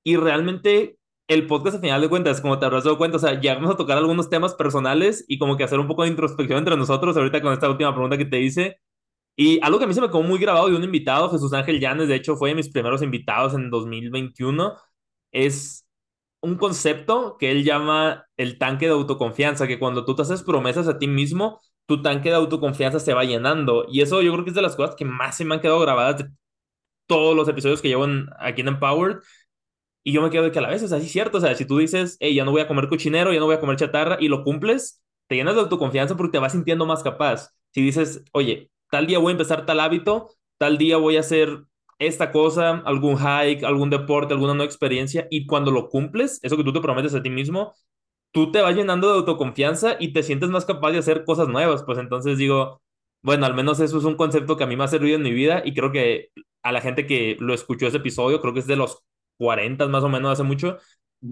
[0.02, 0.96] y realmente
[1.28, 3.76] el podcast, a final de cuentas, como te habrás dado cuenta, o sea, llegamos a
[3.76, 7.42] tocar algunos temas personales y como que hacer un poco de introspección entre nosotros, ahorita
[7.42, 8.78] con esta última pregunta que te hice,
[9.36, 11.80] y algo que a mí se me quedó muy grabado de un invitado, Jesús Ángel
[11.80, 14.74] Llanes, de hecho, fue de mis primeros invitados en 2021,
[15.32, 15.86] es
[16.42, 20.88] un concepto que él llama el tanque de autoconfianza, que cuando tú te haces promesas
[20.88, 23.84] a ti mismo, tu tanque de autoconfianza se va llenando.
[23.88, 25.80] Y eso yo creo que es de las cosas que más se me han quedado
[25.80, 26.30] grabadas de
[27.06, 28.06] todos los episodios que llevo
[28.38, 29.18] aquí en Empowered.
[30.02, 31.38] Y yo me quedo de que a la vez es así cierto.
[31.38, 33.56] O sea, si tú dices, hey, ya no voy a comer cochinero, ya no voy
[33.56, 37.02] a comer chatarra, y lo cumples, te llenas de autoconfianza porque te vas sintiendo más
[37.02, 37.50] capaz.
[37.72, 41.64] Si dices, oye, tal día voy a empezar tal hábito, tal día voy a hacer
[42.00, 46.64] esta cosa, algún hike, algún deporte, alguna nueva experiencia, y cuando lo cumples, eso que
[46.64, 47.74] tú te prometes a ti mismo,
[48.32, 51.82] tú te vas llenando de autoconfianza y te sientes más capaz de hacer cosas nuevas.
[51.84, 52.82] Pues entonces digo,
[53.22, 55.32] bueno, al menos eso es un concepto que a mí me ha servido en mi
[55.32, 56.30] vida y creo que
[56.62, 59.02] a la gente que lo escuchó ese episodio, creo que es de los
[59.38, 60.78] 40 más o menos hace mucho,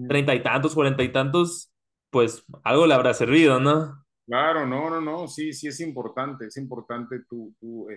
[0.07, 1.71] treinta y tantos, cuarenta y tantos,
[2.09, 4.05] pues algo le habrá servido, ¿no?
[4.25, 7.87] Claro, no, no, no, sí, sí es importante, es importante tú, tú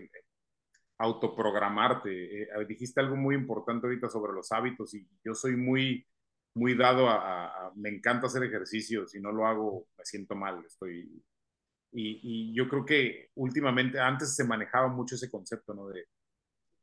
[1.03, 2.43] autoprogramarte.
[2.43, 6.07] Eh, dijiste algo muy importante ahorita sobre los hábitos y yo soy muy,
[6.55, 11.23] muy dado a, me encanta hacer ejercicio, si no lo hago me siento mal, estoy...
[11.95, 15.89] Y, y, yo creo que últimamente, antes se manejaba mucho ese concepto, ¿no?
[15.89, 16.07] De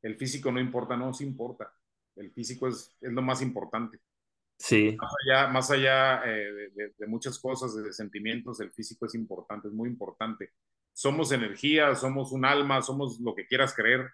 [0.03, 1.73] el físico no importa, no, sí importa.
[2.15, 3.99] El físico es, es lo más importante.
[4.59, 4.95] Sí.
[5.01, 9.67] Más allá, más allá eh, de, de, muchas cosas, de sentimientos, el físico es importante,
[9.67, 10.51] es muy importante
[10.99, 14.11] somos energía, somos un alma, somos lo que quieras creer,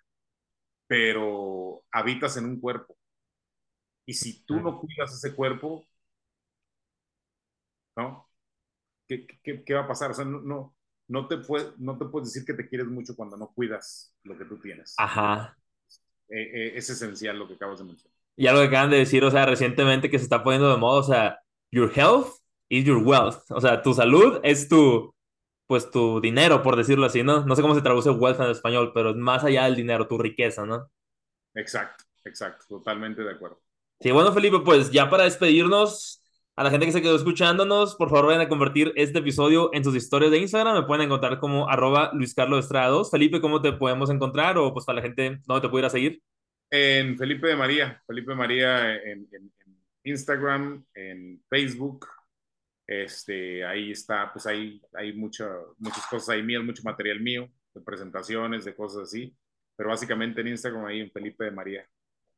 [0.86, 2.96] pero habitas en un cuerpo.
[4.06, 5.84] Y si tú no cuidas ese cuerpo,
[7.98, 8.30] ¿no?
[9.08, 10.12] ¿Qué, qué, qué va a pasar?
[10.12, 10.76] O sea, no, no,
[11.08, 14.38] no, te puede, no te puedes decir que te quieres mucho cuando no cuidas lo
[14.38, 14.94] que tú tienes.
[15.00, 15.58] Ajá.
[16.30, 18.16] Eh, eh, es esencial lo que acabas de mencionar.
[18.36, 21.00] Y algo que acaban de decir, o sea, recientemente que se está poniendo de moda,
[21.00, 21.40] o sea,
[21.72, 22.28] your health
[22.70, 23.42] is your wealth.
[23.50, 25.15] O sea, tu salud es tu,
[25.68, 27.46] pues tu dinero, por decirlo así, ¿no?
[27.46, 30.18] No sé cómo se traduce wealth en español, pero es más allá del dinero, tu
[30.18, 30.92] riqueza, ¿no?
[31.54, 33.62] Exacto, exacto, totalmente de acuerdo.
[34.00, 36.22] Sí, bueno, Felipe, pues ya para despedirnos,
[36.58, 39.84] a la gente que se quedó escuchándonos, por favor vayan a convertir este episodio en
[39.84, 40.76] sus historias de Instagram.
[40.76, 44.58] Me pueden encontrar como arroba Luis Carlos Estrada Felipe, ¿cómo te podemos encontrar?
[44.58, 46.22] O pues para la gente, ¿dónde te pudiera seguir?
[46.70, 49.52] En Felipe de María, Felipe María en, en,
[50.04, 52.08] Instagram, en Facebook.
[52.88, 57.82] Este, ahí está, pues ahí hay mucha, muchas cosas ahí mías, mucho material mío, de
[57.82, 59.36] presentaciones, de cosas así.
[59.76, 61.88] Pero básicamente en Instagram ahí en Felipe de María.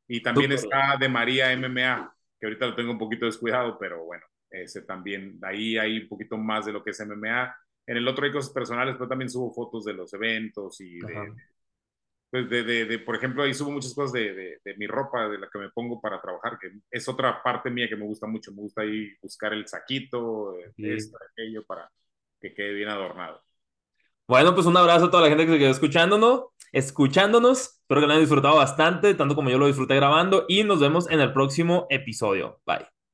[0.08, 4.24] Y también está de María MMA, que ahorita lo tengo un poquito descuidado, pero bueno,
[4.50, 7.54] ese también, ahí hay un poquito más de lo que es MMA.
[7.86, 11.32] En el otro hay cosas personales, pero también subo fotos de los eventos y de,
[12.30, 15.48] pues de, de, por ejemplo, ahí subo muchas cosas de, de, mi ropa, de la
[15.50, 18.52] que me pongo para trabajar, que es otra parte mía que me gusta mucho.
[18.52, 21.90] Me gusta ahí buscar el saquito, esto, aquello, para
[22.40, 23.42] que quede bien adornado.
[24.26, 27.80] Bueno, pues un abrazo a toda la gente que se quedó escuchándonos, escuchándonos.
[27.80, 30.44] Espero que lo hayan disfrutado bastante, tanto como yo lo disfruté grabando.
[30.48, 32.60] Y nos vemos en el próximo episodio.
[32.66, 32.97] Bye.